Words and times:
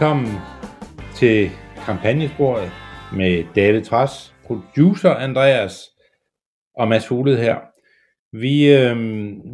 Velkommen 0.00 0.34
til 1.14 1.50
kampagnesporet 1.86 2.70
med 3.16 3.44
David 3.56 3.82
Træs, 3.82 4.34
producer 4.46 5.10
Andreas 5.10 5.90
og 6.78 6.88
Mads 6.88 7.06
Fugled 7.06 7.36
her. 7.38 7.56
Vi, 8.32 8.72
øh, 8.72 8.96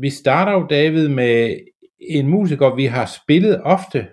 vi 0.00 0.11
starter 0.11 0.52
jo, 0.52 0.67
David, 0.70 1.08
med 1.08 1.56
en 2.00 2.28
musiker, 2.28 2.74
vi 2.74 2.84
har 2.84 3.19
spillet 3.22 3.61
ofte. 3.64 4.06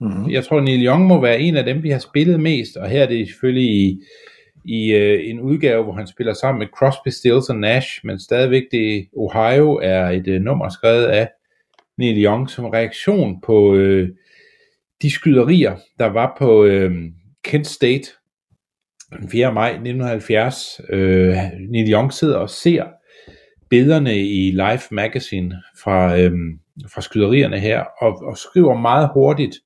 Mm-hmm. 0.00 0.30
Jeg 0.30 0.44
tror, 0.44 0.60
Neil 0.60 0.86
Young 0.86 1.06
må 1.06 1.20
være 1.20 1.40
en 1.40 1.56
af 1.56 1.64
dem, 1.64 1.82
vi 1.82 1.90
har 1.90 1.98
spillet 1.98 2.40
mest, 2.40 2.76
og 2.76 2.88
her 2.88 3.02
er 3.02 3.08
det 3.08 3.28
selvfølgelig 3.28 3.70
i, 3.70 4.00
i 4.64 4.92
øh, 4.92 5.30
en 5.30 5.40
udgave, 5.40 5.84
hvor 5.84 5.92
han 5.92 6.06
spiller 6.06 6.32
sammen 6.32 6.58
med 6.58 6.66
Crosby, 6.66 7.08
Stills 7.08 7.48
og 7.48 7.56
Nash, 7.56 8.00
men 8.04 8.20
stadigvæk 8.20 8.62
det 8.72 9.08
Ohio 9.16 9.80
er 9.82 10.08
et 10.08 10.28
øh, 10.28 10.40
nummer 10.40 10.68
skrevet 10.68 11.04
af 11.04 11.28
Neil 11.98 12.24
Young 12.24 12.50
som 12.50 12.64
reaktion 12.64 13.40
på 13.40 13.74
øh, 13.74 14.08
de 15.02 15.10
skyderier, 15.10 15.76
der 15.98 16.06
var 16.06 16.36
på 16.38 16.64
øh, 16.64 16.92
Kent 17.44 17.66
State 17.66 18.08
den 19.20 19.30
4. 19.30 19.52
maj 19.52 19.68
1970. 19.68 20.80
Øh, 20.90 21.36
Neil 21.68 21.92
Young 21.92 22.12
sidder 22.12 22.36
og 22.36 22.50
ser 22.50 22.84
billederne 23.70 24.18
i 24.18 24.50
Life 24.50 24.94
Magazine 24.94 25.62
fra, 25.82 26.18
øh, 26.18 26.32
fra 26.94 27.00
skyderierne 27.00 27.58
her, 27.58 27.84
og, 28.00 28.22
og 28.22 28.38
skriver 28.38 28.80
meget 28.80 29.10
hurtigt 29.14 29.56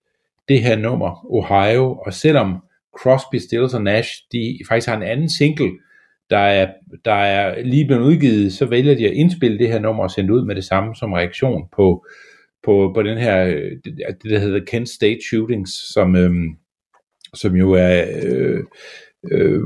det 0.49 0.63
her 0.63 0.77
nummer, 0.77 1.27
Ohio, 1.31 1.99
og 2.07 2.15
selvom 2.15 2.63
Crosby, 2.99 3.37
Stills 3.37 3.75
og 3.75 3.83
Nash, 3.83 4.11
de 4.33 4.59
faktisk 4.69 4.89
har 4.89 4.97
en 4.97 5.03
anden 5.03 5.31
single, 5.31 5.71
der 6.31 6.39
er, 6.39 6.73
der 7.05 7.15
er 7.15 7.63
lige 7.63 7.87
blevet 7.87 8.03
udgivet, 8.03 8.53
så 8.53 8.67
vælger 8.67 8.95
de 8.95 9.07
at 9.07 9.13
indspille 9.13 9.59
det 9.59 9.69
her 9.69 9.79
nummer 9.79 10.03
og 10.03 10.11
sende 10.11 10.35
ud 10.35 10.45
med 10.45 10.55
det 10.55 10.65
samme 10.65 10.95
som 10.95 11.13
reaktion 11.13 11.63
på, 11.77 12.07
på, 12.65 12.93
på 12.95 13.03
den 13.03 13.19
her, 13.19 13.47
øh, 13.47 13.73
det, 13.85 13.99
det 14.23 14.31
der 14.31 14.39
hedder 14.39 14.65
Kent 14.65 14.89
State 14.89 15.21
Shootings, 15.29 15.93
som, 15.93 16.17
øh, 16.17 16.31
som 17.35 17.57
jo 17.57 17.73
er 17.73 18.05
øh, 18.25 18.65
øh, 19.33 19.63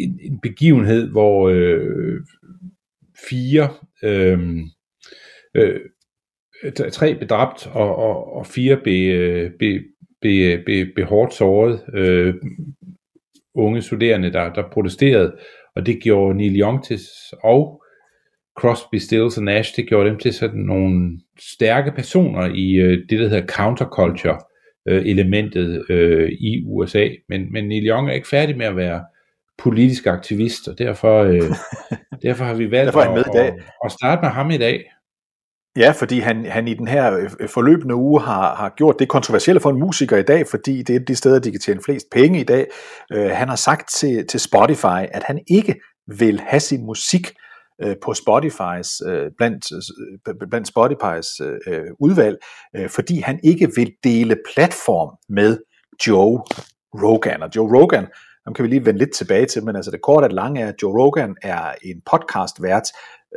en, 0.00 0.20
en 0.22 0.40
begivenhed, 0.40 1.10
hvor 1.10 1.48
øh, 1.48 2.20
fire, 3.28 3.68
øhm, 4.02 4.62
øh, 5.54 5.80
øh, 6.62 6.72
tre 6.72 7.14
blev 7.14 7.28
dræbt, 7.28 7.66
og, 7.66 7.96
og, 7.96 8.36
og 8.36 8.46
fire 8.46 8.80
blev, 8.82 9.14
øh, 9.14 9.50
blev, 9.58 9.80
blev, 10.20 10.64
blev, 10.64 10.86
blev 10.94 11.06
hårdt 11.06 11.34
såret, 11.34 11.80
øh, 11.94 12.34
unge 13.54 13.82
studerende, 13.82 14.32
der, 14.32 14.52
der 14.52 14.70
protesterede, 14.72 15.36
og 15.76 15.86
det 15.86 16.02
gjorde 16.02 16.36
Neil 16.36 16.60
Young 16.60 16.84
til, 16.84 17.00
og 17.42 17.82
Crosby, 18.58 18.96
Stills 18.96 19.38
og 19.38 19.44
Nash, 19.44 19.76
det 19.76 19.88
gjorde 19.88 20.10
dem 20.10 20.18
til 20.18 20.32
sådan 20.32 20.60
nogle 20.60 21.20
stærke 21.38 21.92
personer 21.92 22.54
i 22.54 22.72
øh, 22.72 22.98
det, 23.10 23.18
der 23.18 23.28
hedder 23.28 23.46
counterculture 23.46 24.38
øh, 24.88 25.06
elementet 25.06 25.90
øh, 25.90 26.30
i 26.30 26.64
USA. 26.66 27.08
Men, 27.28 27.52
men 27.52 27.68
Neil 27.68 27.88
Young 27.88 28.08
er 28.08 28.12
ikke 28.12 28.28
færdig 28.28 28.56
med 28.56 28.66
at 28.66 28.76
være 28.76 29.04
politisk 29.58 30.06
aktivist, 30.06 30.68
og 30.68 30.78
derfor, 30.78 31.22
øh, 31.22 31.42
derfor 32.22 32.44
har 32.44 32.54
vi 32.54 32.70
valgt 32.70 32.94
han 32.94 33.10
med 33.10 33.24
at, 33.24 33.26
i 33.34 33.36
dag. 33.38 33.46
at, 33.46 33.54
at 33.84 33.92
starte 33.92 34.22
med 34.22 34.30
ham 34.30 34.50
i 34.50 34.58
dag. 34.58 34.84
Ja, 35.76 35.90
fordi 35.90 36.18
han, 36.18 36.44
han 36.44 36.68
i 36.68 36.74
den 36.74 36.88
her 36.88 37.28
øh, 37.40 37.48
forløbende 37.48 37.94
uge 37.94 38.20
har, 38.20 38.54
har 38.54 38.74
gjort 38.76 38.98
det 38.98 39.08
kontroversielle 39.08 39.60
for 39.60 39.70
en 39.70 39.78
musiker 39.78 40.16
i 40.16 40.22
dag, 40.22 40.46
fordi 40.46 40.82
det 40.82 40.96
er 40.96 41.00
de 41.00 41.16
steder, 41.16 41.38
de 41.38 41.50
kan 41.50 41.60
tjene 41.60 41.80
flest 41.84 42.06
penge 42.12 42.40
i 42.40 42.44
dag. 42.44 42.66
Uh, 43.14 43.20
han 43.20 43.48
har 43.48 43.56
sagt 43.56 43.90
til, 43.90 44.26
til 44.26 44.40
Spotify, 44.40 45.02
at 45.12 45.22
han 45.22 45.40
ikke 45.50 45.74
vil 46.18 46.40
have 46.40 46.60
sin 46.60 46.86
musik 46.86 47.32
øh, 47.82 47.96
på 48.02 48.10
Spotify's, 48.10 49.08
øh, 49.08 49.30
blandt, 49.38 49.64
øh, 50.28 50.48
blandt 50.50 50.68
Spotify's 50.76 51.30
øh, 51.70 51.90
udvalg, 52.00 52.38
øh, 52.76 52.88
fordi 52.88 53.18
han 53.18 53.40
ikke 53.42 53.68
vil 53.76 53.92
dele 54.04 54.36
platform 54.54 55.16
med 55.28 55.58
Joe 56.06 56.42
Rogan. 56.94 57.42
Og 57.42 57.50
Joe 57.56 57.80
Rogan, 57.80 58.06
ham 58.44 58.54
kan 58.54 58.62
vi 58.62 58.68
lige 58.68 58.86
vende 58.86 58.98
lidt 58.98 59.14
tilbage 59.14 59.46
til, 59.46 59.64
men 59.64 59.76
altså 59.76 59.90
det 59.90 60.02
korte 60.02 60.24
og 60.24 60.30
lange 60.30 60.60
er, 60.60 60.68
at 60.68 60.74
Joe 60.82 61.02
Rogan 61.02 61.36
er 61.42 61.72
en 61.82 62.02
podcast-vært 62.10 62.88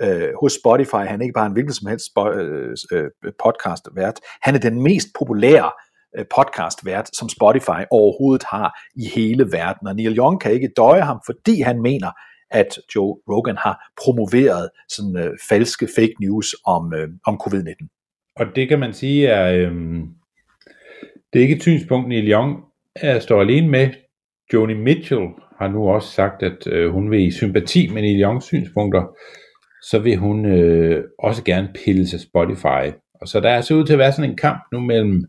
øh, 0.01 0.29
hos 0.41 0.53
Spotify. 0.53 1.03
Han 1.11 1.19
er 1.19 1.23
ikke 1.23 1.33
bare 1.33 1.45
en 1.45 1.51
hvilken 1.51 1.73
som 1.73 1.87
helst 1.87 2.09
øh, 2.17 2.75
øh, 2.91 3.31
podcast-vært. 3.43 4.19
Han 4.41 4.55
er 4.55 4.59
den 4.59 4.81
mest 4.81 5.07
populære 5.19 5.71
øh, 6.17 6.25
podcast-vært, 6.35 7.09
som 7.13 7.29
Spotify 7.29 7.81
overhovedet 7.91 8.45
har 8.51 8.79
i 8.95 9.05
hele 9.15 9.51
verden. 9.51 9.87
Og 9.87 9.95
Neil 9.95 10.17
Young 10.17 10.41
kan 10.41 10.51
ikke 10.51 10.69
døje 10.77 11.01
ham, 11.01 11.19
fordi 11.25 11.61
han 11.61 11.81
mener, 11.81 12.11
at 12.51 12.79
Joe 12.95 13.17
Rogan 13.29 13.57
har 13.57 13.91
promoveret 14.03 14.69
sådan 14.89 15.17
øh, 15.17 15.31
falske 15.49 15.87
fake 15.95 16.15
news 16.19 16.55
om, 16.65 16.93
øh, 16.93 17.09
om 17.25 17.39
covid-19. 17.43 17.87
Og 18.35 18.45
det 18.55 18.69
kan 18.69 18.79
man 18.79 18.93
sige 18.93 19.27
er, 19.27 19.53
øh, 19.53 19.71
det 21.33 21.39
er 21.39 21.43
ikke 21.43 21.55
et 21.55 21.61
synspunkt, 21.61 22.07
Neil 22.07 22.31
Young 22.31 22.63
er, 22.95 23.19
står 23.19 23.41
alene 23.41 23.67
med. 23.67 23.89
Joni 24.53 24.73
Mitchell 24.73 25.27
har 25.59 25.67
nu 25.67 25.89
også 25.89 26.11
sagt, 26.11 26.43
at 26.43 26.67
øh, 26.67 26.91
hun 26.91 27.11
vil 27.11 27.27
i 27.27 27.31
sympati 27.31 27.87
med 27.87 28.01
Neil 28.01 28.21
Youngs 28.21 28.45
synspunkter, 28.45 29.03
så 29.81 29.99
vil 29.99 30.17
hun 30.17 30.45
øh, 30.45 31.03
også 31.19 31.43
gerne 31.43 31.69
pille 31.85 32.07
sig 32.07 32.19
Spotify. 32.19 32.95
Og 33.21 33.27
så 33.27 33.39
der 33.39 33.49
er 33.49 33.61
så 33.61 33.75
ud 33.75 33.85
til 33.85 33.93
at 33.93 33.99
være 33.99 34.11
sådan 34.11 34.29
en 34.29 34.37
kamp 34.37 34.61
nu 34.71 34.79
mellem 34.79 35.25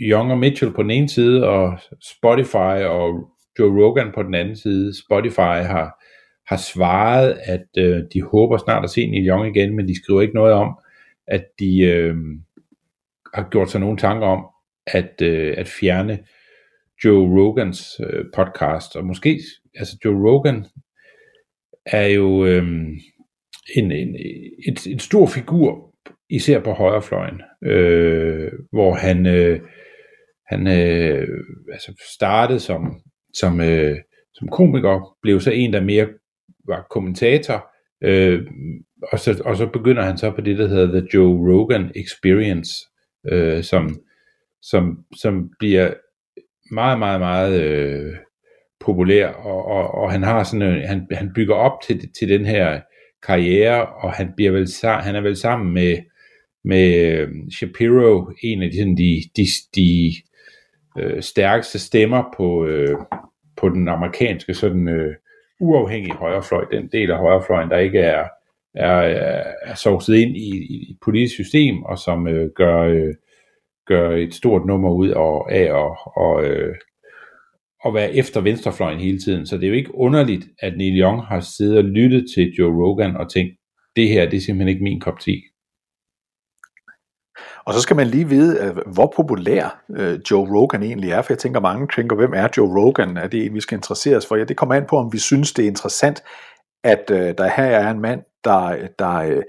Young 0.00 0.32
og 0.32 0.38
Mitchell 0.38 0.72
på 0.72 0.82
den 0.82 0.90
ene 0.90 1.08
side, 1.08 1.48
og 1.48 1.78
Spotify 2.18 2.84
og 2.84 3.28
Joe 3.58 3.84
Rogan 3.84 4.12
på 4.14 4.22
den 4.22 4.34
anden 4.34 4.56
side. 4.56 4.92
Spotify 5.06 5.62
har, 5.72 6.02
har 6.48 6.56
svaret, 6.56 7.38
at 7.44 7.66
øh, 7.78 8.02
de 8.14 8.22
håber 8.22 8.58
snart 8.58 8.84
at 8.84 8.90
se 8.90 9.06
Neil 9.06 9.28
Young 9.28 9.56
igen, 9.56 9.76
men 9.76 9.88
de 9.88 10.02
skriver 10.02 10.20
ikke 10.20 10.34
noget 10.34 10.52
om, 10.52 10.78
at 11.26 11.44
de 11.58 11.80
øh, 11.80 12.16
har 13.34 13.48
gjort 13.50 13.70
sig 13.70 13.80
nogle 13.80 13.98
tanker 13.98 14.26
om 14.26 14.46
at, 14.86 15.22
øh, 15.22 15.54
at 15.58 15.68
fjerne 15.68 16.18
Joe 17.04 17.40
Rogans 17.40 18.00
øh, 18.00 18.24
podcast. 18.34 18.96
Og 18.96 19.04
måske, 19.04 19.40
altså 19.74 19.96
Joe 20.04 20.30
Rogan 20.30 20.64
er 21.86 22.06
jo 22.06 22.44
øh, 22.46 22.62
en, 23.76 23.92
en, 23.92 24.16
et, 24.68 24.86
en 24.86 24.98
stor 24.98 25.26
figur 25.26 25.94
især 26.30 26.60
på 26.60 26.72
højrefløjen, 26.72 27.40
øh, 27.64 28.52
hvor 28.72 28.94
han, 28.94 29.26
øh, 29.26 29.60
han 30.46 30.66
øh, 30.66 31.28
altså 31.72 32.04
startede 32.14 32.60
som, 32.60 33.02
som, 33.34 33.60
øh, 33.60 33.96
som 34.34 34.48
komiker, 34.48 35.16
blev 35.22 35.40
så 35.40 35.50
en, 35.50 35.72
der 35.72 35.80
mere 35.80 36.08
var 36.66 36.86
kommentator, 36.90 37.70
øh, 38.04 38.46
og, 39.12 39.18
så, 39.18 39.42
og 39.44 39.56
så 39.56 39.66
begynder 39.66 40.02
han 40.02 40.18
så 40.18 40.30
på 40.30 40.40
det, 40.40 40.58
der 40.58 40.68
hedder 40.68 41.00
The 41.00 41.08
Joe 41.14 41.52
Rogan 41.52 41.92
Experience, 41.94 42.72
øh, 43.28 43.62
som, 43.62 43.96
som, 44.62 45.04
som 45.16 45.50
bliver 45.58 45.94
meget, 46.70 46.98
meget, 46.98 47.20
meget 47.20 47.62
øh, 47.62 48.14
populær, 48.80 49.28
og, 49.28 49.64
og, 49.64 49.94
og 49.94 50.12
han 50.12 50.22
har 50.22 50.44
sådan 50.44 50.62
en, 50.62 50.88
han, 50.88 51.06
han 51.12 51.32
bygger 51.34 51.54
op 51.54 51.80
til, 51.86 52.12
til 52.18 52.28
den 52.28 52.46
her 52.46 52.80
karriere, 53.26 53.86
og 53.86 54.12
han 54.12 54.32
bliver 54.36 54.50
vel 54.50 54.68
han 54.82 55.16
er 55.16 55.20
vel 55.20 55.36
sammen 55.36 55.74
med 55.74 55.98
med 56.64 57.10
øh, 57.10 57.28
Shapiro, 57.50 58.32
en 58.42 58.62
af 58.62 58.70
de, 58.70 58.78
sådan, 58.78 58.96
de, 58.96 59.22
de, 59.36 59.46
de 59.74 60.12
øh, 60.98 61.22
stærkeste 61.22 61.78
stemmer 61.78 62.24
på, 62.36 62.66
øh, 62.66 62.96
på 63.56 63.68
den 63.68 63.88
amerikanske 63.88 64.54
sådan 64.54 64.88
øh, 64.88 65.14
uafhængig 65.60 66.12
højrefløj, 66.12 66.64
den 66.72 66.88
del 66.92 67.10
af 67.10 67.18
højrefløjen, 67.18 67.70
der 67.70 67.78
ikke 67.78 67.98
er, 67.98 68.24
er, 68.74 68.96
er 69.62 69.74
sovset 69.74 70.14
ind 70.14 70.36
i, 70.36 70.66
i 70.70 70.90
et 70.90 70.98
politisk 71.04 71.34
system, 71.34 71.82
og 71.82 71.98
som 71.98 72.28
øh, 72.28 72.50
gør, 72.56 72.78
øh, 72.80 73.14
gør 73.86 74.10
et 74.10 74.34
stort 74.34 74.66
nummer 74.66 74.90
ud 74.90 75.08
af, 75.08 75.42
af 75.48 75.72
og, 75.72 75.96
og, 76.16 76.44
øh, 76.44 76.74
at 77.84 77.94
være 77.94 78.14
efter 78.14 78.40
venstrefløjen 78.40 79.00
hele 79.00 79.18
tiden. 79.18 79.46
Så 79.46 79.56
det 79.56 79.64
er 79.64 79.68
jo 79.68 79.74
ikke 79.74 79.94
underligt, 79.94 80.48
at 80.58 80.76
Neil 80.76 81.00
Young 81.00 81.22
har 81.22 81.40
siddet 81.40 81.78
og 81.78 81.84
lyttet 81.84 82.26
til 82.34 82.52
Joe 82.52 82.86
Rogan 82.86 83.16
og 83.16 83.32
tænkt, 83.32 83.56
det 83.96 84.08
her 84.08 84.30
det 84.30 84.36
er 84.36 84.40
simpelthen 84.40 84.68
ikke 84.68 84.84
min 84.84 85.00
kop 85.00 85.20
te. 85.20 85.42
Og 87.64 87.74
så 87.74 87.80
skal 87.80 87.96
man 87.96 88.06
lige 88.06 88.28
vide, 88.28 88.58
øh, 88.64 88.76
hvor 88.94 89.12
populær 89.16 89.82
øh, 89.96 90.20
Joe 90.30 90.56
Rogan 90.56 90.82
egentlig 90.82 91.10
er, 91.10 91.22
for 91.22 91.32
jeg 91.32 91.38
tænker, 91.38 91.60
mange 91.60 91.88
tænker, 91.96 92.16
hvem 92.16 92.32
er 92.34 92.48
Joe 92.56 92.80
Rogan? 92.80 93.16
Er 93.16 93.26
det 93.26 93.46
en, 93.46 93.54
vi 93.54 93.60
skal 93.60 93.76
interessere 93.76 94.16
os 94.16 94.26
for? 94.26 94.36
Ja, 94.36 94.44
det 94.44 94.56
kommer 94.56 94.74
an 94.74 94.86
på, 94.88 94.96
om 94.96 95.12
vi 95.12 95.18
synes, 95.18 95.52
det 95.52 95.62
er 95.62 95.68
interessant, 95.68 96.22
at 96.84 97.10
øh, 97.10 97.34
der 97.38 97.48
her 97.56 97.64
er 97.64 97.90
en 97.90 98.00
mand, 98.00 98.20
der, 98.44 98.88
der, 98.98 99.42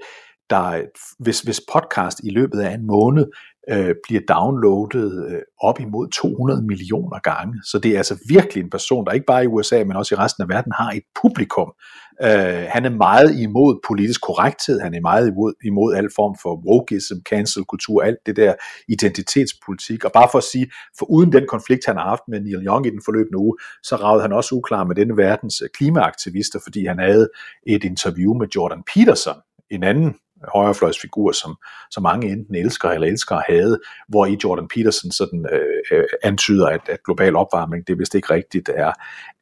der 0.50 0.82
hvis, 1.18 1.40
hvis 1.40 1.60
podcast 1.72 2.20
i 2.24 2.30
løbet 2.30 2.60
af 2.60 2.74
en 2.74 2.86
måned 2.86 3.26
øh, 3.70 3.94
bliver 4.04 4.20
downloadet 4.28 5.26
øh, 5.30 5.42
op 5.60 5.80
imod 5.80 6.08
200 6.08 6.62
millioner 6.62 7.18
gange. 7.18 7.54
Så 7.64 7.78
det 7.78 7.90
er 7.90 7.96
altså 7.96 8.18
virkelig 8.28 8.62
en 8.64 8.70
person, 8.70 9.06
der 9.06 9.12
ikke 9.12 9.26
bare 9.26 9.44
i 9.44 9.46
USA, 9.46 9.84
men 9.84 9.96
også 9.96 10.14
i 10.14 10.18
resten 10.18 10.42
af 10.42 10.48
verden 10.48 10.72
har 10.72 10.90
et 10.90 11.02
publikum. 11.22 11.72
Øh, 12.22 12.66
han 12.68 12.84
er 12.84 12.90
meget 12.90 13.40
imod 13.40 13.80
politisk 13.88 14.20
korrekthed, 14.20 14.80
han 14.80 14.94
er 14.94 15.00
meget 15.00 15.28
imod, 15.28 15.52
imod 15.64 15.94
al 15.94 16.08
form 16.16 16.36
for 16.42 16.62
wokeism, 16.68 17.14
cancel 17.30 17.64
kultur, 17.64 18.02
alt 18.02 18.18
det 18.26 18.36
der 18.36 18.54
identitetspolitik. 18.88 20.04
Og 20.04 20.12
bare 20.12 20.28
for 20.32 20.38
at 20.38 20.44
sige, 20.44 20.70
for 20.98 21.06
uden 21.10 21.32
den 21.32 21.46
konflikt, 21.48 21.86
han 21.86 21.96
har 21.96 22.08
haft 22.08 22.22
med 22.28 22.40
Neil 22.40 22.66
Young 22.66 22.86
i 22.86 22.90
den 22.90 23.02
forløbende 23.04 23.38
uge, 23.38 23.56
så 23.82 23.96
ragede 23.96 24.22
han 24.22 24.32
også 24.32 24.54
uklar 24.54 24.84
med 24.84 24.94
denne 24.94 25.16
verdens 25.16 25.60
øh, 25.62 25.68
klimaaktivister, 25.74 26.58
fordi 26.62 26.86
han 26.86 26.98
havde 26.98 27.28
et 27.66 27.84
interview 27.84 28.34
med 28.34 28.48
Jordan 28.56 28.82
Peterson, 28.94 29.36
en 29.70 29.82
anden 29.82 30.14
højrefløjsfigur, 30.54 31.32
som, 31.32 31.56
som 31.90 32.02
mange 32.02 32.28
enten 32.32 32.54
elsker 32.54 32.88
eller 32.88 33.06
elsker 33.06 33.36
at 33.36 33.44
have, 33.48 33.78
hvor 34.08 34.26
i 34.26 34.38
Jordan 34.44 34.68
Peterson 34.74 35.10
sådan 35.10 35.46
øh, 35.52 35.98
øh 35.98 36.04
antyder, 36.22 36.66
at, 36.66 36.80
at 36.88 36.98
global 37.04 37.36
opvarmning, 37.36 37.86
det 37.86 37.92
er 37.92 37.96
vist 37.96 38.14
ikke 38.14 38.34
rigtigt 38.34 38.68
er, 38.68 38.92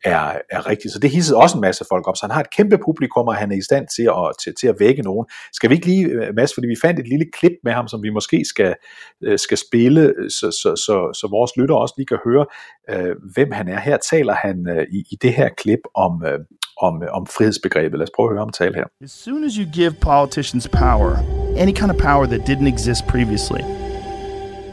er, 0.05 0.39
er 0.51 0.67
rigtigt. 0.67 0.93
Så 0.93 0.99
det 0.99 1.11
hissede 1.11 1.39
også 1.39 1.57
en 1.57 1.61
masse 1.61 1.85
folk 1.89 2.09
op, 2.09 2.17
så 2.17 2.27
han 2.27 2.31
har 2.31 2.41
et 2.41 2.51
kæmpe 2.57 2.79
publikum, 2.79 3.29
og 3.29 3.35
han 3.35 3.53
er 3.53 3.57
i 3.57 3.63
stand 3.63 3.87
til 3.97 4.03
at, 4.03 4.33
til, 4.43 4.55
til 4.61 4.69
at 4.69 4.77
vække 4.79 5.03
nogen. 5.03 5.27
Skal 5.53 5.71
vi 5.71 5.75
ikke 5.75 5.87
lige, 5.87 6.07
øh, 6.07 6.35
Mads, 6.35 6.55
fordi 6.55 6.67
vi 6.67 6.77
fandt 6.83 7.01
et 7.01 7.09
lille 7.09 7.27
klip 7.33 7.53
med 7.65 7.73
ham, 7.73 7.89
som 7.89 8.03
vi 8.03 8.11
måske 8.11 8.45
skal, 8.45 8.75
øh, 9.23 9.39
skal 9.39 9.59
spille, 9.59 10.15
så, 10.29 10.51
så, 10.51 10.77
så, 10.87 11.19
så 11.21 11.29
vores 11.31 11.51
lytter 11.57 11.75
også 11.75 11.95
lige 11.97 12.07
kan 12.07 12.19
høre, 12.25 12.47
øh, 12.91 13.17
hvem 13.35 13.53
han 13.53 13.69
er. 13.69 13.81
Her 13.81 13.97
taler 13.97 14.35
han 14.35 14.69
øh, 14.69 14.87
i, 14.93 14.99
i 15.11 15.17
det 15.23 15.33
her 15.35 15.49
klip 15.49 15.81
om, 15.95 16.25
øh, 16.27 16.39
om, 16.83 17.03
om 17.13 17.27
frihedsbegrebet. 17.27 17.99
Lad 17.99 18.09
os 18.09 18.11
prøve 18.17 18.27
at 18.29 18.33
høre 18.33 18.45
ham 18.45 18.51
tale 18.51 18.75
her. 18.75 18.85
As 19.03 19.11
soon 19.11 19.45
as 19.45 19.53
you 19.59 19.67
give 19.81 19.93
politicians 20.01 20.69
power, 20.69 21.11
any 21.57 21.73
kind 21.73 21.91
of 21.91 21.99
power 21.99 22.27
that 22.27 22.47
didn't 22.47 22.67
exist 22.67 23.07
previously, 23.07 23.63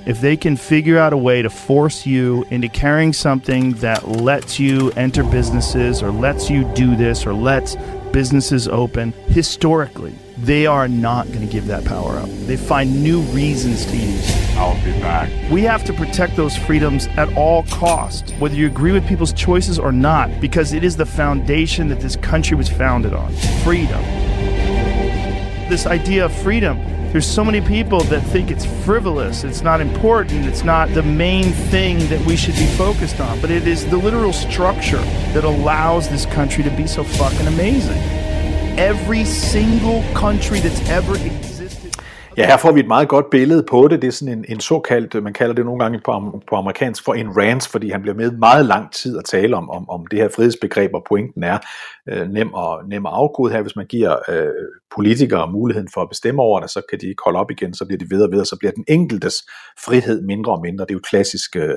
if 0.05 0.21
they 0.21 0.35
can 0.35 0.57
figure 0.57 0.97
out 0.97 1.13
a 1.13 1.17
way 1.17 1.41
to 1.41 1.49
force 1.49 2.05
you 2.05 2.45
into 2.49 2.67
carrying 2.67 3.13
something 3.13 3.73
that 3.73 4.07
lets 4.07 4.59
you 4.59 4.91
enter 4.95 5.23
businesses 5.23 6.01
or 6.03 6.11
lets 6.11 6.49
you 6.49 6.63
do 6.73 6.95
this 6.95 7.27
or 7.27 7.33
lets 7.33 7.77
businesses 8.11 8.67
open, 8.67 9.13
historically, 9.27 10.13
they 10.41 10.65
are 10.65 10.87
not 10.87 11.27
going 11.27 11.41
to 11.41 11.51
give 11.51 11.67
that 11.67 11.83
power 11.85 12.17
up. 12.17 12.29
They 12.29 12.55
find 12.55 13.03
new 13.03 13.21
reasons 13.21 13.85
to 13.85 13.95
use 13.95 14.29
it. 14.29 14.57
I'll 14.57 14.75
be 14.83 14.91
back. 14.99 15.29
We 15.51 15.63
have 15.63 15.83
to 15.85 15.93
protect 15.93 16.35
those 16.35 16.55
freedoms 16.55 17.07
at 17.17 17.31
all 17.35 17.63
cost, 17.63 18.31
whether 18.39 18.55
you 18.55 18.65
agree 18.65 18.91
with 18.91 19.07
people's 19.07 19.33
choices 19.33 19.77
or 19.77 19.91
not, 19.91 20.39
because 20.39 20.73
it 20.73 20.83
is 20.83 20.97
the 20.97 21.05
foundation 21.05 21.89
that 21.89 21.99
this 21.99 22.15
country 22.15 22.55
was 22.55 22.69
founded 22.69 23.13
on 23.13 23.33
freedom. 23.63 24.01
This 25.69 25.85
idea 25.85 26.25
of 26.25 26.33
freedom, 26.33 26.79
there's 27.11 27.27
so 27.27 27.43
many 27.43 27.61
people 27.61 28.01
that 28.01 28.21
think 28.27 28.49
it's 28.49 28.65
frivolous, 28.85 29.43
it's 29.43 29.61
not 29.61 29.81
important, 29.81 30.45
it's 30.45 30.63
not 30.63 30.89
the 30.93 31.03
main 31.03 31.51
thing 31.51 31.99
that 32.09 32.25
we 32.25 32.35
should 32.35 32.55
be 32.55 32.65
focused 32.77 33.19
on, 33.19 33.39
but 33.41 33.51
it 33.51 33.67
is 33.67 33.85
the 33.89 33.97
literal 33.97 34.33
structure 34.33 35.01
that 35.33 35.43
allows 35.43 36.07
this 36.09 36.25
country 36.25 36.63
to 36.63 36.69
be 36.71 36.87
so 36.87 37.03
fucking 37.03 37.47
amazing. 37.47 38.18
Every 38.77 39.23
single 39.25 40.03
country 40.15 40.57
that's 40.57 40.81
ever 40.97 41.15
existed. 41.15 41.49
Ja, 42.37 42.47
her 42.47 42.57
får 42.57 42.71
vi 42.71 42.79
et 42.79 42.87
meget 42.87 43.07
godt 43.07 43.29
billede 43.29 43.63
på 43.69 43.87
det. 43.87 44.01
Det 44.01 44.07
er 44.07 44.11
sådan 44.11 44.37
en, 44.37 44.45
en 44.49 44.59
såkaldt, 44.59 45.23
man 45.23 45.33
kalder 45.33 45.55
det 45.55 45.65
nogle 45.65 45.83
gange 45.83 45.99
på, 46.05 46.41
på 46.49 46.55
amerikansk 46.55 47.05
for 47.05 47.13
en 47.13 47.37
rant, 47.37 47.67
fordi 47.67 47.89
han 47.89 48.01
bliver 48.01 48.15
med 48.15 48.31
meget 48.31 48.65
lang 48.65 48.91
tid 48.91 49.17
at 49.17 49.25
tale 49.25 49.55
om, 49.55 49.69
om, 49.69 49.89
om 49.89 50.07
det 50.07 50.19
her 50.19 50.29
frihedsbegreb, 50.35 50.91
og 50.93 51.03
pointen 51.09 51.43
er 51.43 51.57
øh, 52.11 52.29
nem, 52.29 52.53
og, 52.53 52.87
nem 52.87 53.05
at 53.05 53.11
afkode 53.15 53.53
her. 53.53 53.61
Hvis 53.61 53.75
man 53.75 53.85
giver 53.85 54.15
øh, 54.29 54.49
politikere 54.95 55.51
muligheden 55.51 55.89
for 55.93 56.01
at 56.01 56.09
bestemme 56.09 56.41
over 56.41 56.59
det, 56.59 56.69
så 56.69 56.81
kan 56.89 56.99
de 56.99 57.07
ikke 57.07 57.23
holde 57.25 57.39
op 57.39 57.51
igen, 57.51 57.73
så 57.73 57.85
bliver 57.85 57.99
de 57.99 58.09
ved 58.09 58.21
og 58.21 58.31
ved, 58.31 58.39
og 58.39 58.47
så 58.47 58.55
bliver 58.59 58.71
den 58.71 58.85
enkeltes 58.87 59.35
frihed 59.85 60.21
mindre 60.21 60.51
og 60.51 60.61
mindre. 60.61 60.85
Det 60.85 60.91
er 60.91 60.95
jo 60.95 60.99
et 60.99 61.05
klassisk, 61.05 61.55
øh, 61.55 61.75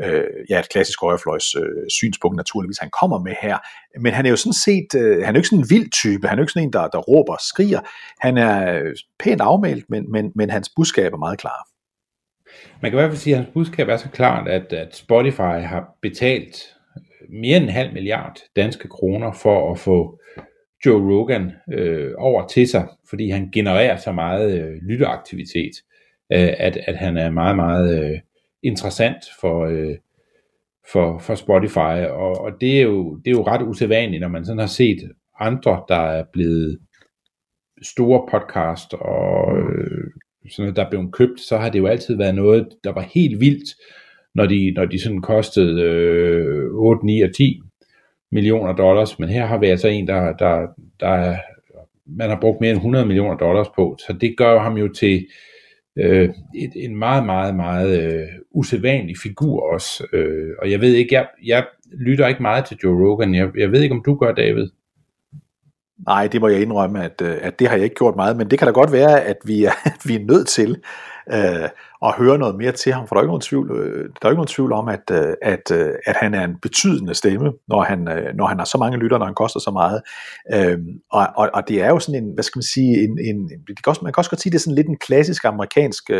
øh 0.00 0.24
ja, 0.50 0.58
et 0.60 0.68
klassisk 0.68 1.00
højrefløjs 1.00 1.54
øh, 1.54 1.62
synspunkt 1.88 2.36
naturligvis, 2.36 2.78
han 2.78 2.90
kommer 3.00 3.18
med 3.18 3.34
her. 3.42 3.58
Men 4.00 4.12
han 4.12 4.26
er 4.26 4.30
jo 4.30 4.36
sådan 4.36 4.52
set, 4.52 4.94
øh, 4.96 5.24
han 5.24 5.34
er 5.34 5.38
jo 5.38 5.40
ikke 5.40 5.48
sådan 5.48 5.64
en 5.64 5.70
vild 5.70 5.90
type, 5.90 6.28
han 6.28 6.38
er 6.38 6.40
jo 6.40 6.44
ikke 6.44 6.52
sådan 6.52 6.68
en, 6.68 6.72
der, 6.72 6.88
der 6.88 6.98
råber 6.98 7.32
og 7.32 7.40
skriger. 7.40 7.80
Han 8.20 8.38
er 8.38 8.78
øh, 8.78 8.94
pænt 9.18 9.40
afmalt, 9.40 9.90
men, 9.90 10.12
men, 10.12 10.32
men 10.34 10.50
hans 10.50 10.70
budskab 10.76 11.12
er 11.12 11.16
meget 11.16 11.38
klar. 11.38 11.68
Man 12.82 12.90
kan 12.90 12.98
i 12.98 13.00
hvert 13.00 13.10
fald 13.10 13.20
sige, 13.20 13.34
at 13.34 13.42
hans 13.42 13.52
budskab 13.54 13.88
er 13.88 13.96
så 13.96 14.08
klart, 14.08 14.48
at, 14.48 14.72
at 14.72 14.96
Spotify 14.96 15.58
har 15.72 15.96
betalt 16.02 16.77
mere 17.28 17.56
end 17.56 17.64
en 17.64 17.70
halv 17.70 17.92
milliard 17.92 18.36
danske 18.56 18.88
kroner 18.88 19.32
for 19.32 19.72
at 19.72 19.78
få 19.78 20.20
Joe 20.86 21.12
Rogan 21.12 21.52
øh, 21.72 22.12
over 22.18 22.46
til 22.46 22.68
sig, 22.68 22.88
fordi 23.10 23.30
han 23.30 23.50
genererer 23.50 23.96
så 23.96 24.12
meget 24.12 24.60
øh, 24.60 24.74
lytteaktivitet, 24.82 25.72
øh, 26.32 26.48
at, 26.58 26.76
at 26.76 26.96
han 26.96 27.16
er 27.16 27.30
meget, 27.30 27.56
meget 27.56 28.04
øh, 28.04 28.18
interessant 28.62 29.24
for, 29.40 29.66
øh, 29.66 29.96
for, 30.92 31.18
for 31.18 31.34
Spotify, 31.34 32.06
og, 32.10 32.40
og 32.40 32.52
det, 32.60 32.78
er 32.78 32.82
jo, 32.82 33.16
det 33.16 33.26
er 33.26 33.36
jo 33.36 33.46
ret 33.46 33.62
usædvanligt, 33.62 34.20
når 34.20 34.28
man 34.28 34.44
sådan 34.44 34.58
har 34.58 34.66
set 34.66 35.10
andre, 35.40 35.82
der 35.88 36.10
er 36.10 36.24
blevet 36.32 36.78
store 37.82 38.28
podcast 38.30 38.94
og 38.94 39.58
øh, 39.58 40.10
sådan 40.50 40.62
noget, 40.62 40.76
der 40.76 40.84
er 40.84 40.90
blevet 40.90 41.12
købt, 41.12 41.40
så 41.40 41.56
har 41.56 41.70
det 41.70 41.78
jo 41.78 41.86
altid 41.86 42.16
været 42.16 42.34
noget, 42.34 42.68
der 42.84 42.92
var 42.92 43.00
helt 43.00 43.40
vildt, 43.40 43.68
når 44.38 44.46
de, 44.46 44.72
når 44.76 44.84
de 44.84 45.02
sådan 45.02 45.22
kostede 45.22 45.82
øh, 45.82 46.70
8, 46.70 47.06
9 47.06 47.20
og 47.20 47.34
10 47.34 47.62
millioner 48.32 48.72
dollars, 48.72 49.18
men 49.18 49.28
her 49.28 49.46
har 49.46 49.58
vi 49.58 49.66
altså 49.66 49.88
en, 49.88 50.06
der, 50.06 50.32
der, 50.32 50.66
der 51.00 51.08
er, 51.08 51.36
man 52.06 52.30
har 52.30 52.38
brugt 52.40 52.60
mere 52.60 52.70
end 52.70 52.78
100 52.78 53.06
millioner 53.06 53.36
dollars 53.36 53.66
på, 53.76 53.96
så 53.98 54.12
det 54.20 54.34
gør 54.36 54.58
ham 54.58 54.76
jo 54.76 54.92
til 54.92 55.26
øh, 55.98 56.28
et, 56.54 56.72
en 56.76 56.96
meget, 56.96 57.26
meget, 57.26 57.56
meget 57.56 58.12
øh, 58.12 58.28
usædvanlig 58.50 59.16
figur 59.22 59.72
også, 59.72 60.06
øh, 60.12 60.50
og 60.62 60.70
jeg 60.70 60.80
ved 60.80 60.94
ikke, 60.94 61.14
jeg, 61.14 61.26
jeg 61.46 61.66
lytter 61.92 62.26
ikke 62.26 62.42
meget 62.42 62.64
til 62.64 62.78
Joe 62.84 63.08
Rogan, 63.08 63.34
jeg, 63.34 63.48
jeg 63.58 63.72
ved 63.72 63.82
ikke, 63.82 63.94
om 63.94 64.02
du 64.06 64.14
gør, 64.14 64.32
David? 64.32 64.68
Nej, 66.06 66.26
det 66.26 66.40
må 66.40 66.48
jeg 66.48 66.62
indrømme, 66.62 67.04
at, 67.04 67.22
øh, 67.22 67.36
at 67.40 67.58
det 67.58 67.68
har 67.68 67.76
jeg 67.76 67.84
ikke 67.84 67.96
gjort 67.96 68.16
meget, 68.16 68.36
men 68.36 68.50
det 68.50 68.58
kan 68.58 68.66
da 68.66 68.72
godt 68.72 68.92
være, 68.92 69.24
at 69.24 69.36
vi 69.44 69.64
er, 69.64 69.72
at 69.84 70.00
vi 70.06 70.14
er 70.14 70.24
nødt 70.24 70.48
til 70.48 70.76
øh, 71.32 71.68
og 72.00 72.14
høre 72.18 72.38
noget 72.38 72.56
mere 72.56 72.72
til 72.72 72.92
ham, 72.92 73.06
for 73.06 73.14
der 73.14 73.20
er 73.20 73.22
ikke 73.22 73.34
nogen 73.34 73.40
tvivl, 73.40 73.70
øh, 73.70 74.04
der 74.04 74.26
er 74.26 74.30
ikke 74.30 74.42
nogen 74.42 74.54
tvivl 74.56 74.72
om, 74.72 74.88
at, 74.88 75.10
øh, 75.12 75.34
at, 75.42 75.70
øh, 75.72 75.94
at 76.06 76.16
han 76.16 76.34
er 76.34 76.44
en 76.44 76.56
betydende 76.62 77.14
stemme, 77.14 77.52
når 77.68 77.82
han, 77.82 77.98
når 78.34 78.46
han 78.46 78.58
har 78.58 78.64
så 78.64 78.78
mange 78.78 78.98
lytter, 78.98 79.18
når 79.18 79.26
han 79.26 79.34
koster 79.34 79.60
så 79.60 79.70
meget. 79.70 80.02
Øh, 80.54 80.78
og, 81.12 81.26
og, 81.36 81.50
og 81.54 81.68
det 81.68 81.82
er 81.82 81.88
jo 81.88 81.98
sådan 81.98 82.24
en, 82.24 82.34
hvad 82.34 82.44
skal 82.44 82.58
man 82.58 82.62
sige, 82.62 83.04
en, 83.04 83.18
en, 83.28 83.48
det 83.48 83.84
kan 83.84 83.90
også, 83.90 84.00
man 84.04 84.12
kan 84.12 84.20
også 84.20 84.30
godt 84.30 84.40
sige, 84.40 84.50
det 84.50 84.58
er 84.58 84.60
sådan 84.60 84.74
lidt 84.74 84.88
en 84.88 84.98
klassisk 84.98 85.44
amerikansk 85.44 86.10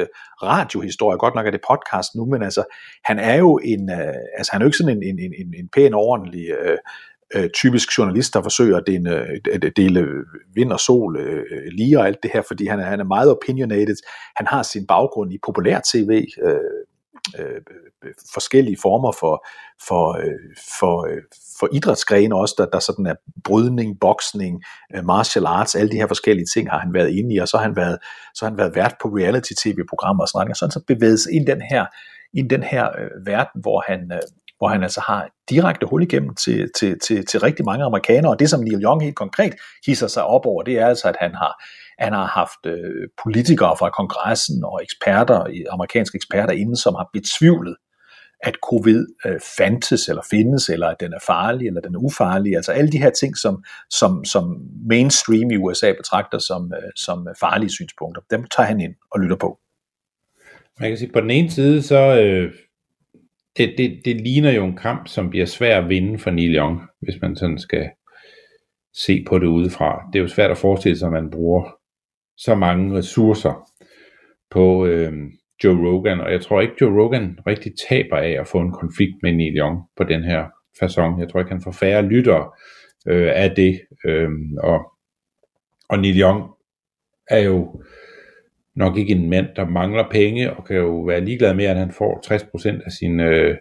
radiohistorie, 0.43 1.19
godt 1.19 1.35
nok 1.35 1.47
er 1.47 1.51
det 1.51 1.61
podcast 1.71 2.15
nu, 2.15 2.25
men 2.25 2.43
altså, 2.43 2.63
han 3.05 3.19
er 3.19 3.35
jo 3.35 3.61
en, 3.65 3.91
altså 4.39 4.53
han 4.53 4.61
er 4.61 4.65
jo 4.65 4.69
ikke 4.69 4.79
sådan 4.79 4.97
en, 4.97 5.03
en, 5.03 5.33
en, 5.41 5.55
en 5.61 5.69
pæn, 5.75 5.95
ordentlig 5.95 6.49
øh, 6.51 6.79
øh, 7.35 7.51
typisk 7.51 7.99
journalist, 7.99 8.35
der 8.35 8.43
forsøger 8.43 8.77
at 8.77 8.85
dele, 8.87 9.11
øh, 9.11 9.41
at 9.53 9.65
øh, 9.65 9.73
dele 9.77 10.07
vind 10.55 10.73
og 10.73 10.81
sol 10.81 11.17
øh, 11.17 11.45
øh, 11.51 11.73
lige 11.73 11.99
og 11.99 12.07
alt 12.07 12.23
det 12.23 12.31
her, 12.35 12.43
fordi 12.49 12.67
han 12.67 12.81
er, 12.81 12.85
han 12.85 13.01
er 13.01 13.05
meget 13.05 13.31
opinionated. 13.31 13.97
Han 14.37 14.47
har 14.47 14.63
sin 14.63 14.87
baggrund 14.87 15.33
i 15.33 15.39
populær 15.47 15.81
tv, 15.93 16.27
øh, 16.45 16.55
øh, 17.39 17.61
forskellige 18.35 18.77
former 18.83 19.13
for, 19.13 19.47
for, 19.89 20.19
øh, 20.19 20.55
for, 20.81 21.07
øh, 21.07 21.23
for 21.61 21.69
idrætsgrene 21.73 22.37
også, 22.37 22.55
der, 22.59 22.67
der 22.67 22.79
sådan 22.79 23.07
er 23.07 23.15
brydning, 23.45 24.01
boksning, 24.01 24.63
øh, 24.95 25.05
martial 25.05 25.47
arts, 25.47 25.75
alle 25.75 25.91
de 25.91 25.97
her 25.97 26.07
forskellige 26.07 26.47
ting 26.55 26.71
har 26.71 26.79
han 26.79 26.95
været 26.95 27.11
inde 27.11 27.35
i, 27.35 27.39
og 27.39 27.49
så 27.49 27.57
har 27.57 27.65
han 27.65 27.77
været, 27.77 27.99
så 28.35 28.45
har 28.45 28.51
han 28.51 28.59
været 28.59 28.75
vært 28.75 28.95
på 29.03 29.09
reality-tv-programmer 29.09 30.23
og 30.23 30.29
sådan 30.29 30.39
noget, 30.39 30.51
og 30.51 30.57
sådan 30.57 30.73
så 30.73 30.81
bevæget 30.87 31.21
sig 31.21 31.33
ind 31.33 31.49
i 31.49 31.51
den 31.51 31.63
her, 31.63 31.87
ind 32.35 32.51
den 32.51 32.63
her 32.63 32.85
øh, 33.01 33.27
verden, 33.27 33.61
hvor 33.61 33.85
han, 33.89 34.13
øh, 34.13 34.23
hvor 34.59 34.69
han 34.69 34.83
altså 34.83 35.01
har 35.01 35.29
direkte 35.51 35.87
hul 35.87 36.03
igennem 36.03 36.35
til, 36.35 36.71
til, 36.79 36.99
til, 37.07 37.27
til 37.27 37.41
rigtig 37.41 37.65
mange 37.65 37.85
amerikanere, 37.85 38.33
og 38.33 38.39
det 38.39 38.51
som 38.51 38.61
Neil 38.61 38.85
Young 38.85 39.03
helt 39.03 39.17
konkret 39.17 39.55
hisser 39.87 40.07
sig 40.07 40.25
op 40.25 40.47
over, 40.47 40.63
det 40.63 40.79
er 40.79 40.87
altså, 40.87 41.09
at 41.09 41.17
han 41.21 41.35
har, 41.35 41.63
han 41.99 42.13
har 42.13 42.27
haft 42.27 42.67
øh, 42.67 43.09
politikere 43.23 43.77
fra 43.77 43.91
kongressen 43.91 44.65
og 44.65 44.81
eksperter, 44.83 45.65
amerikanske 45.71 46.17
eksperter 46.17 46.53
inden, 46.53 46.77
som 46.77 46.95
har 46.95 47.09
betvivlet, 47.13 47.77
at 48.41 48.55
covid 48.63 49.07
øh, 49.27 49.41
fandtes 49.59 50.09
eller 50.09 50.23
findes, 50.31 50.69
eller 50.69 50.87
at 50.87 51.01
den 51.01 51.13
er 51.13 51.19
farlig, 51.27 51.67
eller 51.67 51.81
den 51.81 51.95
er 51.95 51.99
ufarlig. 51.99 52.57
Altså 52.57 52.73
alle 52.73 52.93
de 52.93 52.99
her 52.99 53.11
ting, 53.11 53.37
som, 53.37 53.65
som, 53.91 54.25
som 54.25 54.57
mainstream 54.89 55.51
i 55.51 55.57
USA 55.57 55.93
betragter 55.93 56.39
som, 56.39 56.73
øh, 56.73 56.91
som 56.97 57.29
farlige 57.41 57.71
synspunkter, 57.71 58.23
dem 58.31 58.45
tager 58.45 58.67
han 58.67 58.81
ind 58.81 58.95
og 59.11 59.21
lytter 59.21 59.37
på. 59.37 59.59
Man 60.81 60.91
kan 60.91 60.99
sige, 60.99 61.13
på 61.13 61.21
den 61.21 61.31
ene 61.31 61.51
side, 61.51 61.83
så 61.83 62.21
øh, 62.21 62.53
det, 63.59 63.75
det, 63.79 64.01
det 64.05 64.21
ligner 64.21 64.53
jo 64.53 64.65
en 64.65 64.77
kamp, 64.77 65.09
som 65.09 65.31
bliver 65.31 65.47
svær 65.47 65.81
at 65.81 65.89
vinde 65.89 66.19
for 66.19 66.31
Neil 66.31 66.57
Young, 66.57 66.81
hvis 67.01 67.21
man 67.23 67.37
sådan 67.37 67.59
skal 67.59 67.91
se 68.95 69.25
på 69.29 69.39
det 69.39 69.47
udefra. 69.47 70.09
Det 70.13 70.19
er 70.19 70.23
jo 70.23 70.29
svært 70.29 70.51
at 70.51 70.59
forestille 70.59 70.99
sig, 70.99 71.07
at 71.07 71.13
man 71.13 71.31
bruger 71.31 71.71
så 72.37 72.55
mange 72.55 72.99
ressourcer 72.99 73.71
på 74.51 74.87
øh, 74.87 75.13
Joe 75.65 75.89
Rogan, 75.89 76.21
og 76.21 76.33
jeg 76.33 76.41
tror 76.41 76.61
ikke, 76.61 76.75
Joe 76.81 77.03
Rogan 77.03 77.39
rigtig 77.47 77.73
taber 77.89 78.17
af 78.17 78.31
at 78.31 78.47
få 78.47 78.61
en 78.61 78.73
konflikt 78.73 79.17
med 79.23 79.33
Neil 79.33 79.59
Young 79.59 79.83
på 79.97 80.05
den 80.05 80.25
her 80.25 80.45
façon. 80.83 81.21
Jeg 81.21 81.29
tror 81.29 81.41
ikke, 81.41 81.53
han 81.53 81.63
får 81.63 81.73
færre 81.73 82.03
lyttere 82.03 82.51
øh, 83.09 83.33
af 83.35 83.51
det, 83.57 83.81
øh, 84.05 84.31
og, 84.59 84.93
og 85.89 85.99
Neil 85.99 86.21
Young 86.21 86.51
er 87.31 87.39
jo 87.39 87.83
nok 88.79 88.97
ikke 88.97 89.15
en 89.15 89.31
mand, 89.31 89.47
der 89.57 89.69
mangler 89.69 90.05
penge, 90.11 90.53
og 90.53 90.65
kan 90.65 90.77
jo 90.77 91.01
være 91.01 91.25
ligeglad 91.25 91.55
med, 91.55 91.65
at 91.65 91.77
han 91.77 91.93
får 91.93 92.35
60% 92.35 92.85
af 92.85 92.93
sin, 92.93 93.21
øh, 93.21 93.57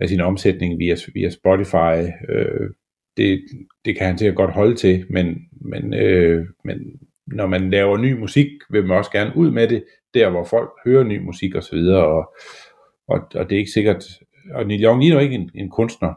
af 0.00 0.08
sin 0.08 0.20
omsætning 0.20 0.78
via, 0.78 0.96
via 1.14 1.30
Spotify. 1.30 2.10
Øh, 2.28 2.70
det, 3.16 3.44
det 3.84 3.96
kan 3.96 4.06
han 4.06 4.18
sikkert 4.18 4.36
godt 4.36 4.52
holde 4.52 4.74
til, 4.74 5.06
men, 5.10 5.36
men, 5.60 5.94
øh, 5.94 6.46
men 6.64 6.78
når 7.26 7.46
man 7.46 7.70
laver 7.70 7.96
ny 7.96 8.12
musik, 8.12 8.46
vil 8.70 8.86
man 8.86 8.98
også 8.98 9.10
gerne 9.10 9.36
ud 9.36 9.50
med 9.50 9.68
det, 9.68 9.84
der 10.14 10.30
hvor 10.30 10.44
folk 10.44 10.70
hører 10.84 11.04
ny 11.04 11.18
musik 11.18 11.54
osv., 11.54 11.78
og, 11.78 12.16
og, 12.16 12.34
og, 13.08 13.20
og 13.34 13.50
det 13.50 13.56
er 13.56 13.58
ikke 13.58 13.70
sikkert, 13.70 14.04
og 14.54 14.66
Neil 14.66 14.84
Young 14.84 15.04
er 15.04 15.14
jo 15.14 15.18
ikke 15.18 15.34
en, 15.34 15.50
en 15.54 15.70
kunstner, 15.70 16.14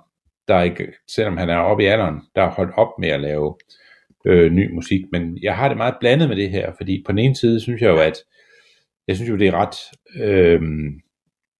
der 0.48 0.62
ikke, 0.62 0.88
selvom 1.08 1.38
han 1.38 1.50
er 1.50 1.58
oppe 1.58 1.84
i 1.84 1.88
alderen, 1.88 2.22
der 2.36 2.42
har 2.42 2.52
holdt 2.52 2.74
op 2.76 3.00
med 3.00 3.10
at 3.10 3.20
lave 3.20 3.48
øh, 3.48 3.87
øh, 4.28 4.52
ny 4.52 4.72
musik, 4.74 5.02
men 5.12 5.38
jeg 5.42 5.56
har 5.56 5.68
det 5.68 5.78
meget 5.78 5.96
blandet 6.00 6.30
med 6.30 6.36
det 6.36 6.50
her, 6.50 6.72
fordi 6.78 7.04
på 7.06 7.12
den 7.12 7.20
ene 7.20 7.36
side 7.36 7.60
synes 7.60 7.82
jeg 7.82 7.90
jo, 7.90 7.98
at 7.98 8.18
jeg 9.08 9.16
synes 9.16 9.30
jo, 9.30 9.38
det 9.38 9.48
er 9.48 9.56
ret 9.56 9.78
øh, 10.24 10.62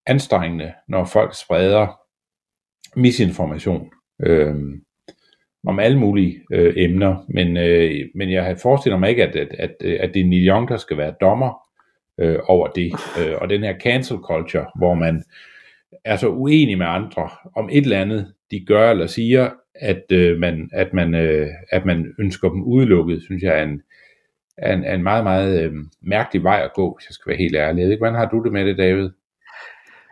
anstrengende, 0.06 0.72
når 0.88 1.04
folk 1.04 1.34
spreder 1.40 2.00
misinformation. 2.96 3.90
Øh, 4.26 4.54
om 5.66 5.78
alle 5.78 5.98
mulige 5.98 6.40
øh, 6.52 6.74
emner, 6.76 7.24
men, 7.28 7.56
øh, 7.56 8.08
men 8.14 8.32
jeg 8.32 8.58
forestiller 8.62 8.98
mig 8.98 9.10
ikke, 9.10 9.24
at, 9.24 9.36
at, 9.36 9.48
at, 9.58 9.82
at 9.82 10.14
det 10.14 10.20
er 10.20 10.26
Neil 10.26 10.48
Young, 10.48 10.68
der 10.68 10.76
skal 10.76 10.96
være 10.96 11.14
dommer 11.20 11.68
øh, 12.18 12.38
over 12.48 12.66
det. 12.66 12.92
Øh, 13.20 13.34
og 13.40 13.50
den 13.50 13.62
her 13.62 13.78
cancel 13.78 14.16
culture, 14.16 14.66
hvor 14.76 14.94
man 14.94 15.24
er 16.04 16.16
så 16.16 16.28
uenig 16.28 16.78
med 16.78 16.86
andre 16.86 17.28
om 17.56 17.68
et 17.72 17.84
eller 17.84 18.00
andet, 18.00 18.32
de 18.50 18.64
gør 18.66 18.90
eller 18.90 19.06
siger, 19.06 19.50
at, 19.80 20.02
øh, 20.12 20.38
man, 20.38 20.70
at, 20.72 20.94
man, 20.94 21.14
øh, 21.14 21.48
at 21.72 21.84
man 21.84 22.14
ønsker 22.18 22.48
dem 22.48 22.62
udelukket, 22.62 23.22
synes 23.22 23.42
jeg 23.42 23.58
er 23.58 23.62
en, 23.62 23.82
er 24.58 24.74
en, 24.74 24.84
er 24.84 24.94
en 24.94 25.02
meget, 25.02 25.24
meget 25.24 25.62
øh, 25.62 25.72
mærkelig 26.02 26.42
vej 26.42 26.60
at 26.64 26.72
gå, 26.74 26.96
hvis 26.96 27.08
jeg 27.08 27.14
skal 27.14 27.30
være 27.30 27.38
helt 27.38 27.56
ærlig. 27.56 27.80
Jeg 27.80 27.86
ved 27.86 27.92
ikke, 27.92 28.00
hvordan 28.00 28.18
har 28.18 28.28
du 28.28 28.42
det 28.44 28.52
med 28.52 28.64
det, 28.66 28.78
David? 28.78 29.10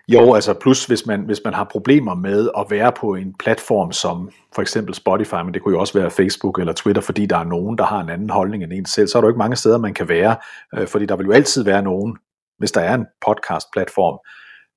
Jo, 0.09 0.35
altså 0.35 0.55
plus 0.55 0.85
hvis 0.85 1.07
man, 1.07 1.21
hvis 1.21 1.41
man 1.45 1.55
har 1.55 1.65
problemer 1.65 2.15
med 2.15 2.51
at 2.59 2.67
være 2.71 2.93
på 2.93 3.15
en 3.15 3.35
platform 3.39 3.93
som 3.93 4.31
for 4.55 4.63
eksempel 4.63 4.95
Spotify, 4.95 5.35
men 5.45 5.55
det 5.55 5.63
kunne 5.63 5.75
jo 5.75 5.81
også 5.81 5.99
være 5.99 6.11
Facebook 6.11 6.59
eller 6.59 6.73
Twitter, 6.73 7.03
fordi 7.03 7.27
der 7.27 7.37
er 7.37 7.45
nogen, 7.45 7.79
der 7.79 7.85
har 7.85 8.01
en 8.01 8.11
anden 8.11 8.31
holdning 8.31 8.63
end 8.63 8.73
en 8.73 8.87
selv, 8.87 9.09
så 9.09 9.19
er 9.19 9.21
der 9.21 9.27
jo 9.27 9.31
ikke 9.31 9.39
mange 9.39 9.57
steder, 9.57 9.79
man 9.79 9.95
kan 9.95 10.09
være, 10.09 10.37
øh, 10.79 10.87
fordi 10.87 11.07
der 11.07 11.17
vil 11.17 11.27
jo 11.27 11.33
altid 11.33 11.65
være 11.65 11.83
nogen, 11.83 12.17
hvis 12.59 12.73
der 12.73 12.81
er 12.81 12.95
en 12.95 13.07
podcast-platform, 13.27 14.19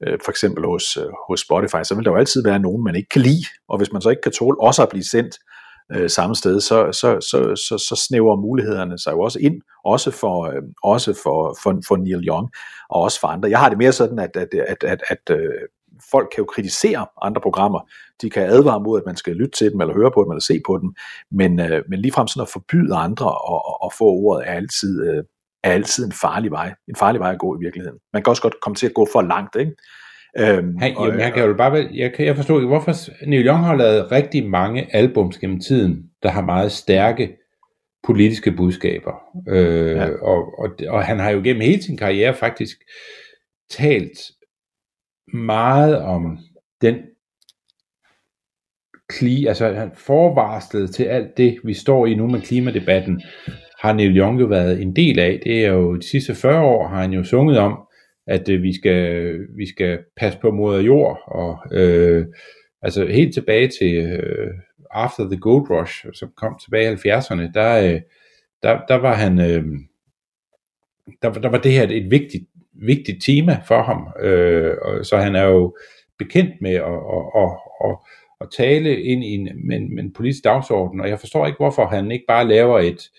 øh, 0.07 0.19
for 0.25 0.31
eksempel 0.31 0.65
hos, 0.65 0.97
øh, 0.97 1.11
hos 1.29 1.39
Spotify, 1.39 1.83
så 1.83 1.95
vil 1.95 2.05
der 2.05 2.11
jo 2.11 2.17
altid 2.17 2.43
være 2.43 2.59
nogen, 2.59 2.83
man 2.83 2.95
ikke 2.95 3.09
kan 3.09 3.21
lide, 3.21 3.45
og 3.69 3.77
hvis 3.77 3.91
man 3.91 4.01
så 4.01 4.09
ikke 4.09 4.21
kan 4.21 4.31
tåle 4.31 4.61
også 4.61 4.83
at 4.83 4.89
blive 4.89 5.03
sendt 5.03 5.39
øh, 5.91 6.09
samme 6.09 6.35
sted, 6.35 6.61
så, 6.61 6.91
så, 6.91 7.17
så, 7.21 7.55
så, 7.55 7.77
så 7.77 8.05
snæver 8.07 8.35
mulighederne 8.35 8.97
sig 8.99 9.11
jo 9.11 9.19
også 9.19 9.39
ind, 9.39 9.61
også 9.85 10.11
for, 10.11 10.45
øh, 10.45 10.61
også 10.83 11.13
for, 11.23 11.57
for, 11.63 11.81
for 11.87 11.97
Neil 11.97 12.27
Young, 12.27 12.49
og 12.89 13.01
også 13.01 13.19
for 13.19 13.27
andre. 13.27 13.49
Jeg 13.49 13.59
har 13.59 13.69
det 13.69 13.77
mere 13.77 13.91
sådan, 13.91 14.19
at, 14.19 14.35
at, 14.35 14.53
at, 14.53 14.83
at, 14.83 15.03
at 15.07 15.37
øh, 15.37 15.49
folk 16.11 16.29
kan 16.35 16.41
jo 16.41 16.45
kritisere 16.45 17.07
andre 17.21 17.41
programmer. 17.41 17.79
De 18.21 18.29
kan 18.29 18.49
advare 18.49 18.79
mod, 18.79 18.99
at 18.99 19.05
man 19.05 19.15
skal 19.15 19.35
lytte 19.35 19.57
til 19.57 19.71
dem, 19.71 19.81
eller 19.81 19.93
høre 19.93 20.11
på 20.11 20.23
dem, 20.23 20.31
eller 20.31 20.41
se 20.41 20.61
på 20.67 20.77
dem, 20.77 20.93
men, 21.31 21.59
øh, 21.59 21.83
men 21.89 21.99
ligefrem 21.99 22.27
sådan 22.27 22.41
at 22.41 22.49
forbyde 22.49 22.95
andre 22.95 23.27
at, 23.27 23.61
at 23.85 23.93
få 23.97 24.05
ordet 24.05 24.47
er 24.47 24.53
altid, 24.53 25.09
øh, 25.09 25.23
er 25.63 25.71
altid 25.71 26.05
en 26.05 26.11
farlig 26.21 26.51
vej. 26.51 26.73
En 26.87 26.95
farlig 26.95 27.21
vej 27.21 27.31
at 27.31 27.39
gå 27.39 27.55
i 27.55 27.63
virkeligheden. 27.63 27.99
Man 28.13 28.23
kan 28.23 28.29
også 28.29 28.41
godt 28.41 28.61
komme 28.61 28.75
til 28.75 28.85
at 28.85 28.93
gå 28.93 29.07
for 29.13 29.21
langt, 29.21 29.55
ikke? 29.55 29.71
Øhm, 30.37 30.77
han, 30.77 30.97
og, 30.97 31.05
jamen, 31.07 31.19
jeg 31.19 31.33
kan 31.33 31.45
jo 31.45 31.53
bare, 31.53 31.89
jeg, 31.93 32.13
kan, 32.13 32.25
jeg 32.25 32.35
forstår 32.35 32.55
ikke, 32.55 32.67
hvorfor 32.67 32.93
Neil 33.25 33.47
Young 33.47 33.65
har 33.65 33.75
lavet 33.75 34.11
rigtig 34.11 34.49
mange 34.49 34.95
albums 34.95 35.37
gennem 35.37 35.59
tiden, 35.59 36.09
der 36.23 36.29
har 36.29 36.41
meget 36.41 36.71
stærke 36.71 37.37
politiske 38.03 38.51
budskaber. 38.51 39.13
Øh, 39.47 39.95
ja. 39.95 40.09
og, 40.21 40.59
og, 40.59 40.69
og 40.87 41.03
han 41.03 41.19
har 41.19 41.29
jo 41.29 41.41
gennem 41.43 41.61
hele 41.61 41.83
sin 41.83 41.97
karriere 41.97 42.33
faktisk 42.33 42.77
talt 43.69 44.19
meget 45.33 45.97
om 45.97 46.37
den 46.81 46.95
kli, 49.09 49.45
altså 49.45 49.73
han 49.73 49.91
forvarslet 49.95 50.95
til 50.95 51.03
alt 51.03 51.37
det, 51.37 51.59
vi 51.63 51.73
står 51.73 52.05
i 52.05 52.13
nu 52.13 52.27
med 52.27 52.41
klimadebatten, 52.41 53.21
har 53.79 53.93
Neil 53.93 54.17
Young 54.17 54.39
jo 54.39 54.45
været 54.45 54.81
en 54.81 54.95
del 54.95 55.19
af. 55.19 55.39
Det 55.43 55.65
er 55.65 55.69
jo 55.69 55.95
de 55.95 56.09
sidste 56.09 56.35
40 56.35 56.63
år, 56.63 56.87
har 56.87 57.01
han 57.01 57.13
jo 57.13 57.23
sunget 57.23 57.57
om, 57.57 57.79
at 58.27 58.49
øh, 58.49 58.63
vi, 58.63 58.73
skal, 58.73 59.37
vi 59.57 59.69
skal 59.69 59.99
passe 60.17 60.39
på 60.39 60.51
moder 60.51 60.81
jord, 60.81 61.21
og 61.27 61.57
øh, 61.71 62.25
altså 62.81 63.05
helt 63.05 63.33
tilbage 63.33 63.67
til 63.79 63.95
øh, 63.95 64.51
After 64.91 65.29
the 65.29 65.39
Gold 65.39 65.69
Rush, 65.69 66.05
som 66.13 66.31
kom 66.37 66.57
tilbage 66.63 66.91
i 66.91 66.95
70'erne, 66.95 67.51
der, 67.53 67.93
øh, 67.93 68.01
der, 68.63 68.79
der 68.87 68.95
var 68.95 69.13
han, 69.13 69.39
øh, 69.39 69.63
der, 71.21 71.31
der 71.31 71.49
var 71.49 71.57
det 71.57 71.71
her 71.71 71.83
et 71.83 72.11
vigtigt, 72.11 72.43
vigtigt 72.73 73.23
tema 73.23 73.57
for 73.67 73.81
ham, 73.81 74.07
øh, 74.19 74.75
og, 74.81 75.05
så 75.05 75.17
han 75.17 75.35
er 75.35 75.43
jo 75.43 75.77
bekendt 76.17 76.61
med 76.61 76.73
at, 76.73 76.81
at, 76.83 77.25
at, 77.35 77.51
at, 77.85 77.97
at 78.41 78.47
tale 78.57 79.01
ind 79.01 79.23
i 79.23 79.33
en, 79.33 79.71
en, 79.71 79.99
en 79.99 80.13
politisk 80.13 80.43
dagsorden, 80.43 81.01
og 81.01 81.09
jeg 81.09 81.19
forstår 81.19 81.45
ikke, 81.47 81.57
hvorfor 81.57 81.85
han 81.85 82.11
ikke 82.11 82.25
bare 82.27 82.47
laver 82.47 82.79
et 82.79 83.09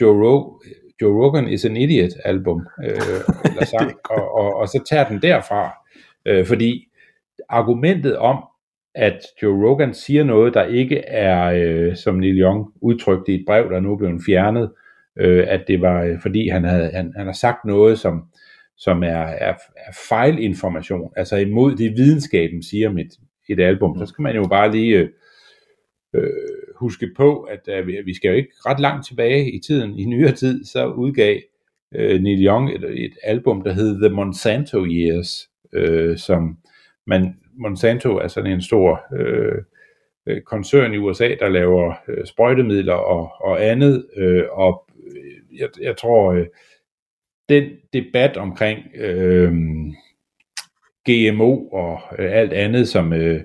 Joe, 0.00 0.24
Rogan, 0.24 0.60
Joe 1.02 1.24
Rogan 1.24 1.48
is 1.48 1.64
an 1.64 1.76
idiot 1.76 2.10
album, 2.24 2.66
øh, 2.84 3.20
eller 3.50 3.64
sang, 3.64 3.92
og, 4.10 4.34
og, 4.34 4.56
og 4.56 4.68
så 4.68 4.82
tager 4.90 5.08
den 5.08 5.22
derfra, 5.22 5.70
øh, 6.26 6.46
fordi 6.46 6.88
argumentet 7.48 8.16
om, 8.16 8.44
at 8.94 9.18
Joe 9.42 9.68
Rogan 9.68 9.94
siger 9.94 10.24
noget, 10.24 10.54
der 10.54 10.64
ikke 10.64 10.98
er, 10.98 11.52
øh, 11.56 11.96
som 11.96 12.14
Neil 12.14 12.40
Young 12.40 12.66
udtrykte 12.82 13.32
i 13.32 13.34
et 13.34 13.44
brev, 13.46 13.70
der 13.70 13.80
nu 13.80 13.92
er 13.92 13.96
blevet 13.98 14.22
fjernet, 14.26 14.70
øh, 15.18 15.44
at 15.48 15.64
det 15.68 15.80
var 15.80 16.02
øh, 16.02 16.20
fordi 16.22 16.48
han 16.48 16.64
havde 16.64 16.90
han, 16.90 17.12
han 17.16 17.26
har 17.26 17.32
sagt 17.32 17.64
noget, 17.64 17.98
som, 17.98 18.22
som 18.78 19.02
er, 19.02 19.22
er, 19.22 19.54
er 19.76 19.92
fejlinformation, 20.08 21.12
altså 21.16 21.36
imod 21.36 21.76
det 21.76 21.96
videnskaben 21.96 22.62
siger 22.62 22.92
med 22.92 23.04
et, 23.04 23.12
et 23.48 23.60
album, 23.60 23.98
så 23.98 24.06
skal 24.06 24.22
man 24.22 24.34
jo 24.36 24.46
bare 24.48 24.72
lige 24.72 24.96
øh, 24.96 25.08
øh, 26.14 26.59
huske 26.80 27.10
på, 27.16 27.40
at 27.40 27.68
øh, 27.68 28.06
vi 28.06 28.14
skal 28.14 28.28
jo 28.28 28.34
ikke 28.34 28.52
ret 28.66 28.80
langt 28.80 29.06
tilbage 29.06 29.50
i 29.50 29.58
tiden, 29.58 29.98
i 29.98 30.04
nyere 30.04 30.32
tid, 30.32 30.64
så 30.64 30.86
udgav 30.86 31.36
øh, 31.94 32.20
Neil 32.20 32.46
Young 32.46 32.70
et, 32.70 33.04
et 33.04 33.12
album, 33.22 33.62
der 33.62 33.72
hed 33.72 34.00
The 34.00 34.14
Monsanto 34.14 34.86
Years, 34.86 35.50
øh, 35.72 36.18
som 36.18 36.58
man, 37.06 37.36
Monsanto 37.52 38.16
er 38.16 38.28
sådan 38.28 38.52
en 38.52 38.62
stor 38.62 39.00
øh, 39.20 39.62
øh 40.26 40.40
koncern 40.40 40.94
i 40.94 40.98
USA, 40.98 41.34
der 41.40 41.48
laver 41.48 41.94
øh, 42.08 42.26
sprøjtemidler 42.26 42.94
og, 42.94 43.32
og 43.40 43.66
andet, 43.66 44.06
øh, 44.16 44.44
og 44.50 44.86
øh, 45.06 45.60
jeg, 45.60 45.68
jeg 45.80 45.96
tror, 45.96 46.32
øh, 46.32 46.46
den 47.48 47.64
debat 47.92 48.36
omkring 48.36 48.78
øh, 48.94 49.52
GMO 51.08 51.68
og 51.68 52.00
øh, 52.18 52.32
alt 52.32 52.52
andet, 52.52 52.88
som, 52.88 53.12
øh, 53.12 53.40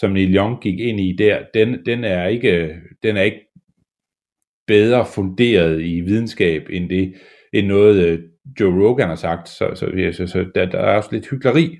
som 0.00 0.10
Neil 0.10 0.36
Young 0.36 0.60
gik 0.60 0.80
ind 0.80 1.00
i 1.00 1.16
der, 1.18 1.38
den, 1.54 1.86
den, 1.86 2.04
er, 2.04 2.26
ikke, 2.26 2.76
den 3.02 3.16
er 3.16 3.22
ikke 3.22 3.46
bedre 4.66 5.06
funderet 5.06 5.80
i 5.82 6.00
videnskab 6.00 6.66
end 6.70 6.90
det, 6.90 7.14
end 7.52 7.66
noget 7.66 8.06
øh, 8.06 8.18
Joe 8.60 8.88
Rogan 8.88 9.08
har 9.08 9.14
sagt, 9.14 9.48
så, 9.48 9.70
så, 9.74 10.12
så, 10.12 10.26
så 10.26 10.46
der, 10.54 10.66
der 10.66 10.78
er 10.78 10.96
også 10.96 11.08
lidt 11.12 11.30
hyggeleri 11.30 11.78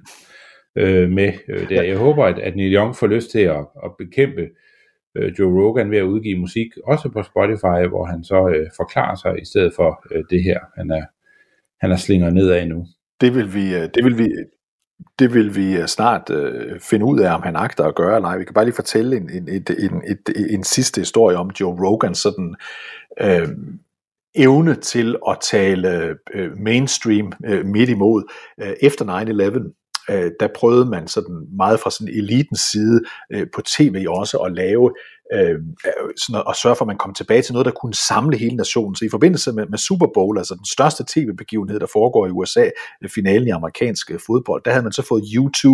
øh, 0.76 1.10
med 1.10 1.32
øh, 1.48 1.68
det. 1.68 1.76
Jeg 1.76 1.96
håber, 1.96 2.24
at, 2.24 2.38
at 2.38 2.56
Neil 2.56 2.74
Young 2.74 2.96
får 2.96 3.06
lyst 3.06 3.30
til 3.30 3.40
at, 3.40 3.66
at 3.84 3.90
bekæmpe 3.98 4.48
øh, 5.16 5.32
Joe 5.38 5.62
Rogan 5.62 5.90
ved 5.90 5.98
at 5.98 6.02
udgive 6.04 6.38
musik, 6.38 6.66
også 6.84 7.08
på 7.08 7.22
Spotify, 7.22 7.88
hvor 7.88 8.04
han 8.04 8.24
så 8.24 8.48
øh, 8.48 8.66
forklarer 8.76 9.14
sig 9.14 9.42
i 9.42 9.44
stedet 9.44 9.72
for 9.76 10.04
øh, 10.14 10.24
det 10.30 10.42
her, 10.42 10.58
han 10.76 10.90
er, 10.90 11.04
han 11.80 11.92
er 11.92 11.96
slinger 11.96 12.30
nedad 12.30 12.66
nu. 12.66 12.86
Det 13.20 13.34
vil 13.34 13.54
vi, 13.54 13.74
øh, 13.74 13.88
det 13.94 14.04
vil 14.04 14.18
vi, 14.18 14.28
det 15.18 15.34
vil 15.34 15.56
vi 15.56 15.76
øh, 15.76 15.86
snart 15.86 16.30
øh, 16.30 16.80
finde 16.80 17.04
ud 17.04 17.20
af, 17.20 17.34
om 17.34 17.42
han 17.42 17.56
agter 17.56 17.84
at 17.84 17.94
gøre 17.94 18.16
eller 18.16 18.28
ej. 18.28 18.38
Vi 18.38 18.44
kan 18.44 18.54
bare 18.54 18.64
lige 18.64 18.74
fortælle 18.74 19.16
en, 19.16 19.30
en, 19.30 19.48
en, 19.48 19.64
en, 19.78 20.02
en, 20.36 20.50
en 20.50 20.64
sidste 20.64 21.00
historie 21.00 21.36
om 21.36 21.50
Joe 21.60 21.86
Rogan, 21.86 22.14
sådan 22.14 22.54
øh, 23.20 23.48
evne 24.34 24.74
til 24.74 25.16
at 25.28 25.38
tale 25.50 26.16
øh, 26.34 26.58
mainstream 26.58 27.32
øh, 27.44 27.66
midt 27.66 27.90
imod. 27.90 28.32
Øh, 28.60 28.72
efter 28.82 29.04
9-11, 30.08 30.14
øh, 30.14 30.30
der 30.40 30.48
prøvede 30.54 30.84
man 30.84 31.08
sådan 31.08 31.46
meget 31.56 31.80
fra 31.80 31.90
sådan 31.90 32.14
elitens 32.14 32.60
side 32.60 33.00
øh, 33.32 33.46
på 33.54 33.62
tv 33.62 34.04
også 34.08 34.38
at 34.38 34.52
lave 34.52 34.94
Øhm, 35.32 35.74
øh, 35.86 36.10
sådan 36.16 36.42
at, 36.48 36.56
sørge 36.56 36.76
for, 36.76 36.84
at 36.84 36.86
man 36.86 36.98
kom 36.98 37.14
tilbage 37.14 37.42
til 37.42 37.52
noget, 37.52 37.66
der 37.66 37.72
kunne 37.72 37.94
samle 37.94 38.36
hele 38.36 38.56
nationen. 38.56 38.96
Så 38.96 39.04
i 39.04 39.08
forbindelse 39.10 39.52
med, 39.52 39.66
med 39.66 39.78
Super 39.78 40.06
Bowl, 40.14 40.38
altså 40.38 40.54
den 40.54 40.64
største 40.64 41.04
tv-begivenhed, 41.08 41.80
der 41.80 41.86
foregår 41.92 42.26
i 42.26 42.30
USA, 42.30 42.70
øh, 43.02 43.10
finalen 43.10 43.48
i 43.48 43.50
amerikansk 43.50 44.10
øh, 44.10 44.18
fodbold, 44.26 44.62
der 44.64 44.70
havde 44.70 44.82
man 44.82 44.92
så 44.92 45.02
fået 45.08 45.22
U2 45.22 45.64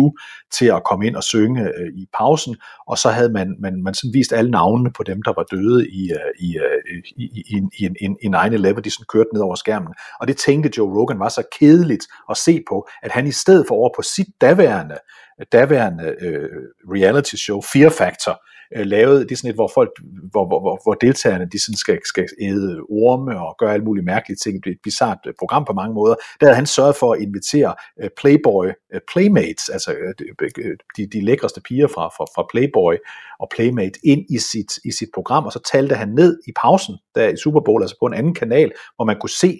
til 0.51 0.65
at 0.65 0.83
komme 0.83 1.07
ind 1.07 1.15
og 1.15 1.23
synge 1.23 1.61
øh, 1.63 1.89
i 1.95 2.05
pausen, 2.17 2.55
og 2.87 2.97
så 2.97 3.09
havde 3.09 3.31
man, 3.31 3.55
man, 3.59 3.83
man 3.83 3.93
sådan 3.93 4.13
vist 4.13 4.33
alle 4.33 4.51
navnene 4.51 4.91
på 4.97 5.03
dem, 5.03 5.21
der 5.21 5.33
var 5.37 5.43
døde 5.43 5.89
i, 5.89 6.11
øh, 6.11 6.31
i, 6.39 6.57
øh, 6.57 7.01
i, 7.17 7.23
i, 7.23 7.57
i, 7.79 7.85
i, 7.99 8.07
i 8.21 8.27
9-11, 8.27 8.81
de 8.81 8.91
sådan 8.91 9.05
kørte 9.13 9.29
ned 9.33 9.41
over 9.41 9.55
skærmen. 9.55 9.93
Og 10.19 10.27
det 10.27 10.37
tænkte 10.37 10.71
Joe 10.77 10.99
Rogan 10.99 11.19
var 11.19 11.29
så 11.29 11.43
kedeligt 11.59 12.05
at 12.29 12.37
se 12.37 12.61
på, 12.69 12.87
at 13.03 13.11
han 13.11 13.27
i 13.27 13.31
stedet 13.31 13.65
for 13.67 13.75
over 13.75 13.89
på 13.95 14.01
sit 14.01 14.27
daværende 14.41 14.97
daværende 15.51 16.15
øh, 16.21 16.49
reality 16.93 17.35
show 17.35 17.61
Fear 17.61 17.89
Factor, 17.89 18.41
øh, 18.75 18.85
lavet, 18.85 19.29
det 19.29 19.35
er 19.35 19.37
sådan 19.37 19.49
et, 19.49 19.55
hvor 19.55 19.71
folk, 19.73 19.89
hvor, 20.31 20.47
hvor, 20.47 20.59
hvor, 20.59 20.79
hvor 20.83 20.93
deltagerne, 20.93 21.49
de 21.51 21.63
sådan 21.63 21.77
skal, 21.77 21.99
skal 22.05 22.27
æde 22.41 22.79
orme 22.89 23.39
og 23.39 23.55
gøre 23.59 23.73
alle 23.73 23.85
mulige 23.85 24.05
mærkelige 24.05 24.37
ting. 24.43 24.63
Det 24.63 24.69
er 24.69 24.73
et 24.73 24.79
bizart 24.83 25.17
øh, 25.27 25.33
program 25.39 25.65
på 25.65 25.73
mange 25.73 25.93
måder. 25.93 26.15
Der 26.39 26.45
havde 26.45 26.55
han 26.55 26.65
sørget 26.65 26.95
for 26.95 27.13
at 27.13 27.21
invitere 27.21 27.75
øh, 28.01 28.09
Playboy 28.17 28.65
øh, 28.93 29.01
Playmates, 29.11 29.69
altså 29.69 29.91
øh, 29.91 30.13
øh, 30.41 30.77
de, 30.97 31.07
de 31.13 31.25
lækreste 31.25 31.61
piger 31.61 31.87
fra, 31.87 32.07
fra, 32.07 32.25
fra 32.35 32.45
Playboy 32.51 32.93
og 33.39 33.47
Playmate 33.55 33.99
ind 34.03 34.25
i 34.29 34.37
sit, 34.37 34.71
i 34.85 34.91
sit 34.91 35.09
program, 35.13 35.45
og 35.45 35.51
så 35.51 35.59
talte 35.71 35.95
han 35.95 36.09
ned 36.09 36.39
i 36.47 36.51
pausen 36.61 36.95
der 37.15 37.27
i 37.27 37.37
Super 37.37 37.61
Bowl, 37.65 37.83
altså 37.83 37.97
på 37.99 38.05
en 38.05 38.13
anden 38.13 38.33
kanal, 38.33 38.71
hvor 38.95 39.05
man 39.05 39.19
kunne 39.19 39.29
se 39.29 39.59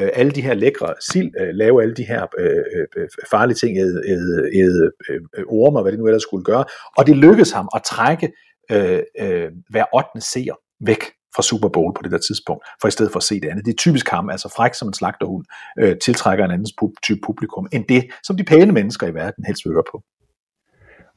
øh, 0.00 0.10
alle 0.14 0.32
de 0.32 0.42
her 0.42 0.54
lækre 0.54 0.94
sild, 1.12 1.30
øh, 1.40 1.48
lave 1.54 1.82
alle 1.82 1.94
de 1.94 2.04
her 2.04 2.26
øh, 2.38 2.62
øh, 2.76 2.86
øh 2.96 3.08
farlige 3.30 3.54
ting, 3.54 3.78
æde, 3.78 4.02
æde, 4.06 4.50
æde 4.54 4.90
øh, 5.10 5.44
orme, 5.46 5.82
hvad 5.82 5.92
det 5.92 6.00
nu 6.00 6.06
ellers 6.06 6.22
skulle 6.22 6.44
gøre. 6.44 6.64
Og 6.98 7.06
det 7.06 7.16
lykkedes 7.16 7.50
ham 7.50 7.68
at 7.74 7.82
trække 7.82 8.32
øh, 8.70 9.02
øh, 9.20 9.48
hver 9.70 9.84
8. 9.94 10.20
seer 10.20 10.54
væk 10.80 11.02
fra 11.36 11.42
Super 11.42 11.68
Bowl 11.68 11.94
på 11.96 12.02
det 12.02 12.12
der 12.12 12.18
tidspunkt, 12.18 12.64
for 12.80 12.88
i 12.88 12.90
stedet 12.90 13.12
for 13.12 13.16
at 13.16 13.22
se 13.22 13.40
det 13.40 13.48
andet. 13.48 13.64
Det 13.66 13.72
er 13.72 13.76
typisk 13.76 14.08
ham, 14.08 14.30
altså 14.30 14.48
fræk 14.56 14.74
som 14.74 14.88
en 14.88 14.94
slagterhund, 14.94 15.44
øh, 15.78 15.96
tiltrækker 15.98 16.44
en 16.44 16.50
anden 16.50 16.66
type 17.02 17.20
publikum, 17.26 17.66
end 17.72 17.84
det, 17.88 18.04
som 18.22 18.36
de 18.36 18.44
pæne 18.44 18.72
mennesker 18.72 19.06
i 19.06 19.14
verden 19.14 19.44
helst 19.44 19.64
vil 19.64 19.72
høre 19.72 19.90
på. 19.92 20.02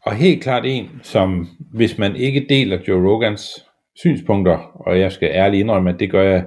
Og 0.06 0.16
helt 0.16 0.44
klart 0.44 0.64
en, 0.66 0.90
som 1.04 1.48
hvis 1.74 1.98
man 1.98 2.16
ikke 2.16 2.46
deler 2.50 2.80
Joe 2.88 3.10
Rogans 3.10 3.66
synspunkter, 3.96 4.58
og 4.88 5.00
jeg 5.00 5.12
skal 5.12 5.30
ærligt 5.32 5.60
indrømme, 5.62 5.90
at 5.90 6.00
det 6.00 6.12
gør 6.12 6.24
jeg 6.24 6.46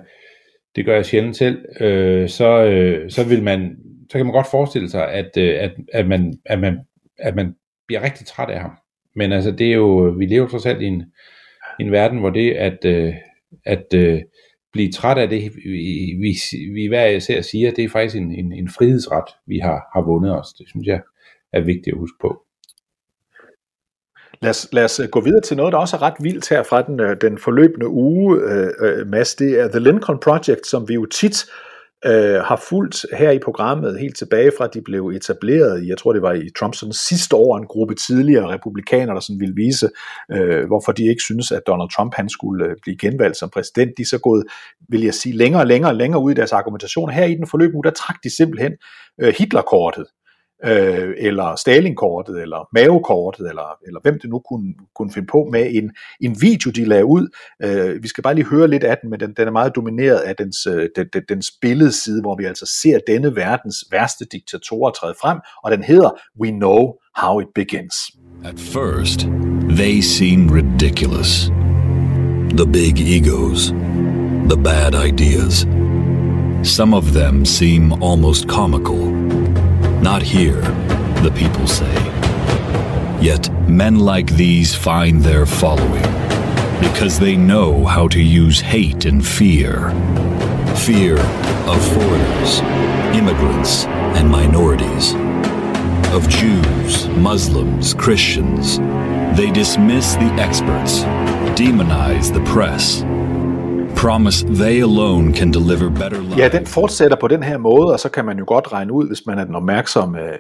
det 0.77 0.85
gør 0.85 0.95
jeg 0.95 1.07
sjældent 1.07 1.37
selv, 1.37 1.65
øh, 1.81 2.29
så, 2.29 2.65
øh, 2.65 3.11
så 3.11 3.29
vil 3.29 3.43
man, 3.43 3.77
så 4.11 4.19
kan 4.19 4.27
man 4.27 4.35
godt 4.35 4.51
forestille 4.51 4.91
sig, 4.91 5.13
at, 5.13 5.37
øh, 5.39 5.57
at, 5.61 5.73
at, 5.93 6.09
man, 6.09 6.35
at, 6.47 6.61
man, 6.61 6.79
at 7.19 7.37
man 7.37 7.55
bliver 7.87 8.03
rigtig 8.03 8.27
træt 8.27 8.51
af 8.51 8.61
ham. 8.61 8.73
Men 9.17 9.33
altså, 9.33 9.51
det 9.51 9.67
er 9.67 9.75
jo, 9.75 10.15
vi 10.19 10.27
lever 10.27 10.49
trods 10.49 10.67
alt 10.67 10.83
i 10.83 10.87
en, 10.87 11.05
i 11.81 11.83
en 11.83 11.93
verden, 11.93 12.19
hvor 12.19 12.31
det 12.31 12.53
at, 12.53 12.85
øh, 12.85 13.15
at 13.67 13.95
øh, 13.95 14.21
blive 14.73 14.93
træt 14.93 15.19
af 15.19 15.29
det, 15.29 15.53
vi, 15.65 16.17
vi, 16.21 16.35
vi 16.75 16.87
hver 16.87 17.07
især 17.07 17.41
siger, 17.41 17.71
det 17.71 17.85
er 17.85 17.89
faktisk 17.89 18.17
en, 18.17 18.35
en, 18.35 18.53
en 18.53 18.69
frihedsret, 18.69 19.25
vi 19.47 19.59
har, 19.59 19.91
har 19.95 20.03
vundet 20.07 20.39
os. 20.39 20.49
Det 20.59 20.69
synes 20.69 20.87
jeg 20.87 21.01
er 21.53 21.61
vigtigt 21.61 21.95
at 21.95 21.99
huske 21.99 22.17
på. 22.21 22.43
Lad 24.43 24.51
os, 24.51 24.69
lad 24.73 24.85
os 24.85 25.01
øh, 25.01 25.09
gå 25.09 25.21
videre 25.21 25.41
til 25.41 25.57
noget, 25.57 25.73
der 25.73 25.79
også 25.79 25.97
er 25.97 26.03
ret 26.03 26.15
vildt 26.21 26.49
her 26.49 26.63
fra 26.63 26.83
den, 26.83 27.01
øh, 27.01 27.17
den 27.21 27.39
forløbende 27.39 27.89
uge, 27.89 28.41
øh, 28.41 28.71
øh, 28.81 29.07
Mads. 29.07 29.35
Det 29.35 29.61
er 29.61 29.69
The 29.69 29.81
Lincoln 29.81 30.19
Project, 30.19 30.67
som 30.67 30.89
vi 30.89 30.95
jo 30.95 31.07
tit 31.07 31.47
øh, 32.07 32.41
har 32.41 32.63
fulgt 32.69 33.07
her 33.13 33.31
i 33.31 33.39
programmet 33.39 34.01
helt 34.01 34.17
tilbage 34.17 34.53
fra, 34.59 34.65
at 34.65 34.75
de 34.75 34.83
blev 34.83 35.07
etableret, 35.07 35.89
jeg 35.89 35.99
tror 35.99 36.13
det 36.13 36.23
var 36.23 36.33
i 36.33 36.51
Trumps 36.59 36.85
sidste 37.09 37.37
år, 37.37 37.59
en 37.59 37.67
gruppe 37.67 37.95
tidligere 37.95 38.49
republikanere, 38.49 39.15
der 39.15 39.21
sådan 39.21 39.41
ville 39.41 39.55
vise, 39.55 39.89
øh, 40.33 40.67
hvorfor 40.67 40.93
de 40.93 41.09
ikke 41.09 41.23
synes, 41.23 41.53
at 41.53 41.63
Donald 41.67 41.91
Trump 41.91 42.15
han 42.15 42.29
skulle 42.29 42.65
øh, 42.65 42.77
blive 42.83 42.97
genvalgt 42.97 43.37
som 43.37 43.51
præsident. 43.51 43.93
De 43.97 44.03
er 44.03 44.07
så 44.07 44.19
gået, 44.19 44.45
vil 44.89 45.03
jeg 45.03 45.15
sige, 45.15 45.37
længere 45.37 45.63
og 45.63 45.67
længere 45.67 45.91
og 45.91 45.97
længere 45.97 46.23
ud 46.23 46.31
i 46.31 46.35
deres 46.35 46.53
argumentation. 46.53 47.11
Her 47.11 47.25
i 47.25 47.35
den 47.35 47.47
forløb 47.47 47.75
uge, 47.75 47.85
der 47.85 47.91
trak 47.91 48.17
de 48.25 48.37
simpelthen 48.37 48.73
øh, 49.21 49.35
Hitlerkortet 49.39 50.07
øh, 50.65 51.15
eller 51.19 51.57
Stalingkortet, 51.57 52.43
eller 52.43 52.69
Mao-kortet, 52.73 53.49
eller, 53.49 53.79
eller 53.87 54.01
hvem 54.03 54.19
det 54.21 54.31
nu 54.31 54.39
kunne, 54.39 54.75
kunne 54.95 55.13
finde 55.13 55.27
på 55.27 55.49
med 55.53 55.67
en, 55.71 55.91
en 56.21 56.37
video, 56.41 56.71
de 56.71 56.85
lagde 56.85 57.05
ud. 57.05 57.29
Øh, 57.63 58.03
vi 58.03 58.09
skal 58.09 58.23
bare 58.23 58.35
lige 58.35 58.47
høre 58.47 58.69
lidt 58.69 58.85
af 58.85 58.97
den, 59.03 59.11
men 59.11 59.21
den, 59.21 59.35
den 59.37 59.49
er 59.49 59.53
meget 59.53 59.77
domineret 59.77 60.19
af 60.19 60.37
dens, 60.37 60.67
øh, 60.67 60.89
den, 60.97 61.07
den, 61.13 61.23
dens 61.29 61.51
billedside, 61.61 62.21
hvor 62.21 62.37
vi 62.37 62.45
altså 62.45 62.79
ser 62.83 62.99
denne 63.07 63.37
verdens 63.37 63.85
værste 63.91 64.25
diktatorer 64.33 64.91
træde 64.91 65.15
frem, 65.21 65.39
og 65.65 65.71
den 65.71 65.83
hedder 65.83 66.11
We 66.41 66.51
Know 66.51 66.93
How 67.17 67.41
It 67.41 67.49
Begins. 67.55 67.95
At 68.45 68.59
first, 68.59 69.21
they 69.69 70.01
seem 70.01 70.49
ridiculous. 70.49 71.51
The 72.57 72.67
big 72.67 73.01
egos, 73.01 73.69
the 74.49 74.57
bad 74.65 74.95
ideas. 74.95 75.67
Some 76.63 76.97
of 76.97 77.05
them 77.13 77.45
seem 77.45 77.93
almost 78.03 78.49
comical. 78.49 79.20
Not 80.03 80.23
here, 80.23 80.63
the 81.23 81.33
people 81.37 81.67
say. 81.67 81.93
Yet 83.21 83.51
men 83.69 83.99
like 83.99 84.31
these 84.31 84.75
find 84.75 85.21
their 85.21 85.45
following 85.45 86.03
because 86.81 87.19
they 87.19 87.37
know 87.37 87.85
how 87.85 88.09
to 88.09 88.23
use 88.23 88.61
hate 88.61 89.05
and 89.05 89.25
fear. 89.25 89.91
Fear 90.87 91.19
of 91.19 91.85
foreigners, 91.93 92.61
immigrants, 93.15 93.85
and 94.17 94.31
minorities. 94.31 95.13
Of 96.15 96.27
Jews, 96.31 97.07
Muslims, 97.09 97.93
Christians. 97.93 98.79
They 99.37 99.51
dismiss 99.51 100.15
the 100.15 100.33
experts, 100.41 101.01
demonize 101.61 102.33
the 102.33 102.43
press, 102.51 103.03
promise 104.01 104.47
they 104.47 104.83
alone 104.83 105.35
can 105.35 105.53
deliver 105.53 105.91
better 105.91 106.21
lives. 106.21 106.37
Ja, 106.37 106.49
den 106.49 106.67
fortsætter 106.67 107.17
på 107.21 107.29
den 107.29 107.43
her 107.43 107.59
måde, 107.59 107.93
og 107.93 108.01
så 108.01 108.09
kan 108.09 108.25
man 108.25 108.39
jo 108.39 108.45
godt 108.47 108.73
regne 108.73 108.93
ud, 108.93 109.07
hvis 109.07 109.27
man 109.27 109.39
er 109.39 109.45
den 109.45 109.55
opmærksomme 109.55 110.23
øh, 110.23 110.39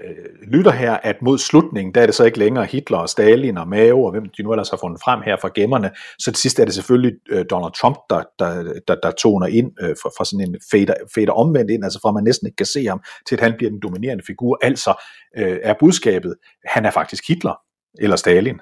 lytter 0.52 0.70
her, 0.70 0.92
at 0.92 1.16
mod 1.22 1.38
slutningen, 1.38 1.94
der 1.94 2.00
er 2.02 2.06
det 2.06 2.14
så 2.14 2.24
ikke 2.24 2.38
længere 2.38 2.64
Hitler 2.64 2.98
og 2.98 3.08
Stalin 3.08 3.58
og 3.58 3.68
Mao, 3.68 4.04
og 4.04 4.10
hvem 4.12 4.24
de 4.36 4.42
nu 4.42 4.52
ellers 4.52 4.70
har 4.70 4.76
fundet 4.76 5.00
frem 5.04 5.20
her 5.24 5.36
fra 5.40 5.50
gemmerne. 5.54 5.90
Så 6.18 6.32
til 6.32 6.36
sidst 6.36 6.58
er 6.58 6.64
det 6.64 6.74
selvfølgelig 6.74 7.12
øh, 7.30 7.44
Donald 7.50 7.72
Trump, 7.80 7.96
der, 8.10 8.22
der, 8.38 8.80
der, 8.88 8.94
der 9.02 9.10
toner 9.10 9.46
ind 9.46 9.70
øh, 9.80 9.94
fra, 10.02 10.10
fra 10.18 10.24
sådan 10.24 10.48
en 10.48 10.56
fader, 10.70 10.94
fader 11.14 11.32
omvendt 11.32 11.70
ind, 11.70 11.84
altså 11.84 11.98
fra 12.02 12.12
man 12.12 12.24
næsten 12.24 12.46
ikke 12.46 12.56
kan 12.56 12.66
se 12.66 12.86
ham, 12.86 13.00
til 13.28 13.34
at 13.36 13.42
han 13.42 13.54
bliver 13.56 13.70
den 13.70 13.80
dominerende 13.82 14.24
figur. 14.26 14.58
Altså 14.62 15.04
øh, 15.36 15.58
er 15.62 15.74
budskabet, 15.80 16.34
han 16.66 16.86
er 16.86 16.90
faktisk 16.90 17.28
Hitler, 17.28 17.54
eller 17.98 18.16
Stalin, 18.16 18.60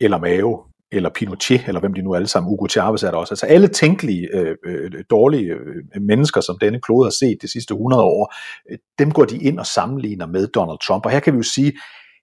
eller 0.00 0.18
Mao, 0.18 0.62
eller 0.94 1.10
Pinochet, 1.10 1.64
eller 1.66 1.80
hvem 1.80 1.94
de 1.94 2.02
nu 2.02 2.14
alle 2.14 2.26
sammen, 2.26 2.50
Hugo 2.50 2.68
Chavez 2.68 3.02
er 3.02 3.10
der 3.10 3.18
også. 3.18 3.32
Altså 3.32 3.46
alle 3.46 3.68
tænkelige 3.68 4.28
øh, 4.34 4.56
øh 4.66 4.90
dårlige 5.10 5.50
øh, 5.50 6.02
mennesker, 6.02 6.40
som 6.40 6.58
denne 6.60 6.80
klode 6.80 7.04
har 7.04 7.10
set 7.10 7.42
de 7.42 7.52
sidste 7.52 7.72
100 7.72 8.02
år, 8.02 8.34
øh, 8.70 8.78
dem 8.98 9.10
går 9.10 9.24
de 9.24 9.38
ind 9.38 9.58
og 9.58 9.66
sammenligner 9.66 10.26
med 10.26 10.46
Donald 10.46 10.78
Trump. 10.86 11.06
Og 11.06 11.12
her 11.12 11.20
kan 11.20 11.32
vi 11.32 11.36
jo 11.36 11.42
sige, 11.42 11.72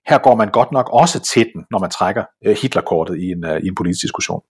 her 0.08 0.18
går 0.18 0.34
man 0.34 0.50
godt 0.50 0.72
nok 0.72 0.88
også 0.92 1.20
til 1.20 1.46
den, 1.54 1.64
når 1.70 1.78
man 1.78 1.90
trækker 1.90 2.24
øh, 2.46 2.56
Hitlerkortet 2.62 3.18
i 3.18 3.30
en, 3.30 3.44
øh, 3.44 3.60
i 3.64 3.68
en 3.68 3.74
politisk 3.74 4.02
diskussion. 4.02 4.42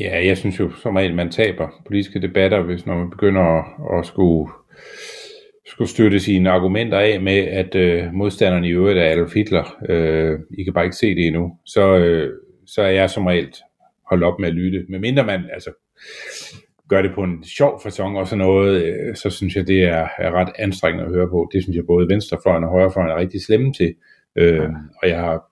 Ja, 0.00 0.26
jeg 0.26 0.38
synes 0.38 0.60
jo 0.60 0.70
som 0.70 0.96
regel, 0.96 1.14
man 1.14 1.30
taber 1.30 1.68
politiske 1.86 2.22
debatter, 2.22 2.62
hvis 2.62 2.86
når 2.86 2.94
man 2.94 3.10
begynder 3.10 3.42
at, 3.42 3.64
at 3.98 4.06
skulle, 4.06 4.52
skulle 5.66 5.90
støtte 5.90 6.20
sine 6.20 6.50
argumenter 6.50 6.98
af 6.98 7.20
med, 7.20 7.38
at 7.38 7.74
øh, 7.74 8.12
modstanderne 8.12 8.68
i 8.68 8.70
øvrigt 8.70 8.98
er 8.98 9.12
Adolf 9.12 9.34
Hitler. 9.34 9.76
Øh, 9.88 10.38
I 10.58 10.64
kan 10.64 10.72
bare 10.72 10.84
ikke 10.84 10.96
se 10.96 11.14
det 11.14 11.26
endnu. 11.26 11.52
Så, 11.66 11.96
øh, 11.96 12.32
så 12.74 12.82
er 12.82 12.90
jeg 12.90 13.10
som 13.10 13.26
regel 13.26 13.54
holdt 14.10 14.24
op 14.24 14.38
med 14.38 14.48
at 14.48 14.54
lytte. 14.54 14.84
Men 14.88 15.00
mindre 15.00 15.24
man 15.24 15.44
altså, 15.52 15.70
gør 16.88 17.02
det 17.02 17.14
på 17.14 17.22
en 17.22 17.44
sjov 17.44 17.80
fasong 17.82 18.18
og 18.18 18.28
sådan 18.28 18.44
noget, 18.44 18.82
øh, 18.82 19.16
så 19.16 19.30
synes 19.30 19.56
jeg, 19.56 19.66
det 19.66 19.82
er, 19.82 20.08
er 20.18 20.30
ret 20.30 20.52
anstrengende 20.58 21.04
at 21.04 21.12
høre 21.12 21.28
på. 21.28 21.50
Det 21.52 21.62
synes 21.62 21.76
jeg 21.76 21.86
både 21.86 22.08
venstrefløjen 22.08 22.64
og 22.64 22.70
højrefløjen 22.70 23.10
er 23.10 23.16
rigtig 23.16 23.42
slemme 23.42 23.72
til. 23.72 23.94
Øh, 24.36 24.68
og 25.02 25.08
jeg 25.08 25.18
har 25.18 25.50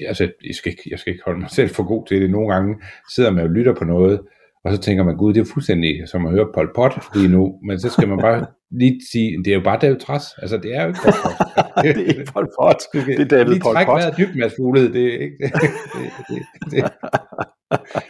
altså, 0.00 0.32
jeg 0.46 0.54
skal, 0.54 0.72
ikke, 0.72 0.82
jeg 0.90 0.98
skal 0.98 1.12
ikke 1.12 1.24
holde 1.24 1.40
mig 1.40 1.50
selv 1.58 1.70
for 1.70 1.82
god 1.82 2.06
til 2.06 2.22
det. 2.22 2.30
Nogle 2.30 2.54
gange 2.54 2.76
sidder 3.14 3.30
man 3.30 3.44
og 3.44 3.50
lytter 3.50 3.74
på 3.74 3.84
noget, 3.84 4.20
og 4.64 4.72
så 4.72 4.80
tænker 4.80 5.04
man, 5.04 5.16
gud, 5.16 5.34
det 5.34 5.40
er 5.40 5.52
fuldstændig 5.52 6.08
som 6.08 6.26
at 6.26 6.32
høre 6.32 6.52
Pol 6.54 6.72
Pot 6.74 6.92
lige 7.14 7.28
nu, 7.28 7.60
men 7.66 7.80
så 7.80 7.90
skal 7.90 8.08
man 8.08 8.18
bare 8.18 8.46
lige 8.78 9.00
sige, 9.12 9.38
det 9.44 9.46
er 9.46 9.54
jo 9.54 9.60
bare 9.64 9.78
David 9.82 9.96
Træs. 9.96 10.22
Altså, 10.38 10.56
det 10.56 10.74
er 10.76 10.82
jo 10.82 10.88
ikke 10.88 11.00
Pol 11.02 11.12
Pot. 11.24 11.36
det 11.82 11.96
er 11.96 12.06
ikke 12.08 12.24
Pol 12.32 12.48
Pot, 12.60 12.82
det 12.92 13.20
er 13.20 13.24
David 13.24 13.52
lige 13.52 13.60
Pol 13.60 13.74
Pot. 13.74 13.86
vejret 13.86 14.14
dybt, 14.18 14.36
Mads 14.36 14.52
Fuglede. 14.58 14.92
Det 14.92 15.06
er 15.14 15.18
ikke... 15.18 15.36
Det, 15.50 16.10
det, 16.28 16.42
det, 16.70 16.70
det. 16.70 16.92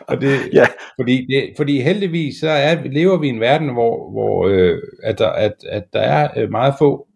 Og 0.00 0.20
det, 0.20 0.30
Ja. 0.52 0.66
fordi, 1.00 1.26
det, 1.26 1.52
fordi 1.56 1.80
heldigvis 1.80 2.34
så 2.40 2.48
er, 2.48 2.82
lever 2.84 3.18
vi 3.20 3.26
i 3.26 3.30
en 3.30 3.40
verden, 3.40 3.72
hvor, 3.72 4.10
hvor 4.12 4.48
øh, 4.48 4.78
at, 5.02 5.18
der, 5.18 5.28
at, 5.28 5.52
at 5.68 5.84
der 5.92 6.00
er 6.00 6.28
øh, 6.36 6.50
meget 6.50 6.74
få, 6.78 7.06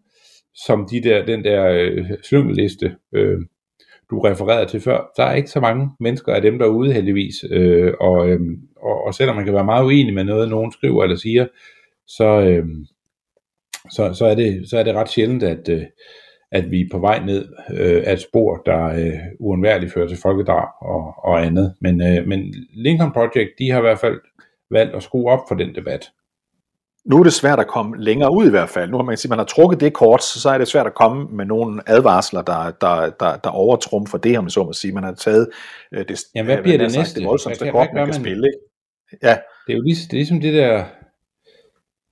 som 0.65 0.87
de 0.91 1.01
der, 1.03 1.25
den 1.25 1.43
der 1.43 1.65
øh, 1.67 2.05
slyngelliste, 2.23 2.95
øh, 3.15 3.37
du 4.09 4.19
refererede 4.19 4.65
til 4.69 4.79
før, 4.81 5.11
der 5.17 5.23
er 5.23 5.35
ikke 5.35 5.49
så 5.49 5.59
mange 5.59 5.89
mennesker 5.99 6.33
af 6.33 6.41
dem 6.41 6.59
derude 6.59 6.93
heldigvis, 6.93 7.35
øh, 7.51 7.93
og, 7.99 8.29
øh, 8.29 8.39
og, 8.81 9.03
og 9.05 9.13
selvom 9.13 9.35
man 9.35 9.45
kan 9.45 9.53
være 9.53 9.65
meget 9.65 9.85
uenig 9.85 10.13
med 10.13 10.23
noget, 10.23 10.49
nogen 10.49 10.71
skriver 10.71 11.03
eller 11.03 11.15
siger, 11.17 11.47
så, 12.07 12.41
øh, 12.41 12.65
så, 13.91 14.13
så, 14.13 14.25
er, 14.25 14.35
det, 14.35 14.69
så 14.69 14.77
er 14.79 14.83
det 14.83 14.95
ret 14.95 15.09
sjældent, 15.09 15.43
at, 15.43 15.69
øh, 15.69 15.83
at 16.51 16.71
vi 16.71 16.81
er 16.81 16.85
på 16.91 16.99
vej 16.99 17.19
ned 17.25 17.45
øh, 17.73 18.03
af 18.05 18.13
et 18.13 18.21
spor, 18.21 18.55
der 18.65 18.85
øh, 18.85 19.19
uundværligt 19.39 19.93
fører 19.93 20.07
til 20.07 20.17
folkedrab 20.21 20.67
og, 20.81 21.13
og 21.23 21.45
andet. 21.45 21.75
Men, 21.81 22.01
øh, 22.01 22.27
men 22.27 22.53
Lincoln 22.73 23.11
Project, 23.11 23.49
de 23.59 23.69
har 23.71 23.77
i 23.77 23.81
hvert 23.81 23.99
fald 23.99 24.19
valgt 24.71 24.95
at 24.95 25.03
skrue 25.03 25.31
op 25.31 25.39
for 25.47 25.55
den 25.55 25.75
debat. 25.75 26.11
Nu 27.05 27.19
er 27.19 27.23
det 27.23 27.33
svært 27.33 27.59
at 27.59 27.67
komme 27.67 27.97
længere 28.03 28.31
ud 28.33 28.47
i 28.47 28.49
hvert 28.49 28.69
fald. 28.69 28.89
Nu 28.89 28.97
har 28.97 29.03
man 29.03 29.17
sige, 29.17 29.29
man 29.29 29.37
har 29.37 29.45
trukket 29.45 29.79
det 29.79 29.93
kort, 29.93 30.23
så 30.23 30.49
er 30.49 30.57
det 30.57 30.67
svært 30.67 30.87
at 30.87 30.93
komme 30.93 31.27
med 31.37 31.45
nogle 31.45 31.81
advarsler, 31.87 32.41
der, 32.41 32.71
der, 32.81 33.09
der, 33.19 33.37
der 33.37 33.49
overtrumfer 33.49 34.17
det, 34.17 34.37
om 34.37 34.49
så 34.49 34.63
må 34.63 34.73
sige. 34.73 34.93
Man 34.93 35.03
har 35.03 35.13
taget 35.13 35.49
øh, 35.93 36.07
det, 36.07 36.19
Jamen, 36.35 36.45
hvad 36.53 36.63
bliver 36.63 36.77
det 36.77 36.91
sagt, 36.91 36.99
næste? 37.01 37.19
det 37.19 37.27
voldsomste 37.27 37.63
Hvad 37.63 37.71
kan- 37.71 37.79
kort, 37.79 37.87
hvad 37.93 38.01
man 38.01 38.11
kan 38.11 38.21
man? 38.21 38.25
spille. 38.25 38.47
Ikke? 38.47 39.17
Ja, 39.27 39.37
Det 39.67 39.73
er 39.73 39.77
jo 39.77 39.81
ligesom, 39.83 40.07
det 40.09 40.13
er 40.13 40.19
ligesom 40.19 40.41
det 40.41 40.53
der, 40.53 40.83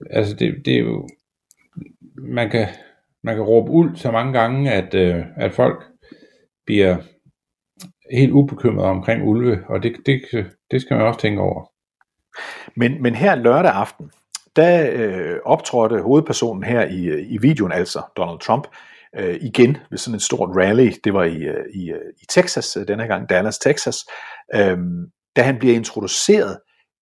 altså 0.09 0.35
det, 0.35 0.55
det 0.65 0.73
er 0.75 0.79
jo, 0.79 1.07
man 2.17 2.49
kan, 2.49 2.67
man 3.23 3.35
kan 3.35 3.43
råbe 3.43 3.71
uld 3.71 3.95
så 3.95 4.11
mange 4.11 4.39
gange, 4.39 4.71
at, 4.71 4.93
øh, 4.93 5.25
at 5.37 5.53
folk 5.53 5.83
bliver 6.65 6.97
helt 8.11 8.31
ubekymrede 8.31 8.89
omkring 8.89 9.23
ulve, 9.23 9.63
og 9.69 9.83
det, 9.83 9.95
det, 10.05 10.21
det 10.71 10.81
skal 10.81 10.97
man 10.97 11.05
også 11.05 11.19
tænke 11.19 11.41
over. 11.41 11.71
Men, 12.75 13.01
men 13.01 13.15
her 13.15 13.35
lørdag 13.35 13.71
aften, 13.71 14.11
der 14.55 14.89
øh, 14.93 15.35
optrådte 15.45 16.01
hovedpersonen 16.01 16.63
her 16.63 16.85
i, 16.85 17.05
øh, 17.05 17.31
i 17.31 17.37
videoen, 17.41 17.71
altså 17.71 18.01
Donald 18.17 18.39
Trump, 18.39 18.67
øh, 19.17 19.37
igen 19.41 19.77
ved 19.89 19.97
sådan 19.97 20.15
en 20.15 20.19
stort 20.19 20.49
rally. 20.55 20.91
Det 21.03 21.13
var 21.13 21.23
i, 21.23 21.37
øh, 21.37 21.65
i, 21.73 21.91
øh, 21.91 22.13
i 22.21 22.25
Texas, 22.29 22.77
denne 22.87 23.03
her 23.03 23.07
gang 23.07 23.29
Dallas, 23.29 23.57
Texas. 23.57 23.97
Øh, 24.55 24.77
da 25.35 25.41
han 25.41 25.59
bliver 25.59 25.75
introduceret, 25.75 26.57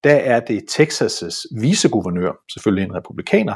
der 0.05 0.15
er 0.15 0.39
det 0.39 0.63
Texas' 0.69 1.45
viceguvernør, 1.61 2.31
selvfølgelig 2.53 2.85
en 2.85 2.95
republikaner, 2.95 3.55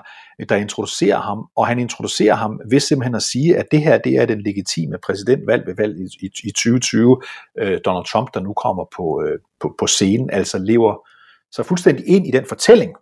der 0.49 0.55
introducerer 0.55 1.19
ham, 1.19 1.47
og 1.55 1.67
han 1.67 1.79
introducerer 1.79 2.35
ham 2.35 2.59
ved 2.71 2.79
simpelthen 2.79 3.15
at 3.15 3.21
sige, 3.21 3.57
at 3.57 3.65
det 3.71 3.81
her 3.81 3.97
det 3.97 4.13
er 4.13 4.25
den 4.25 4.41
legitime 4.41 4.97
præsidentvalg 5.03 5.67
ved 5.67 5.75
valg 5.75 5.99
i, 5.99 6.25
i, 6.25 6.29
i 6.43 6.51
2020. 6.51 7.21
Øh, 7.59 7.79
Donald 7.85 8.05
Trump, 8.05 8.33
der 8.33 8.39
nu 8.39 8.53
kommer 8.53 8.85
på, 8.97 9.23
øh, 9.25 9.39
på, 9.61 9.75
på 9.79 9.87
scenen, 9.87 10.29
altså 10.29 10.57
lever 10.57 11.07
så 11.51 11.63
fuldstændig 11.63 12.07
ind 12.07 12.27
i 12.27 12.31
den 12.31 12.45
fortælling, 12.45 12.93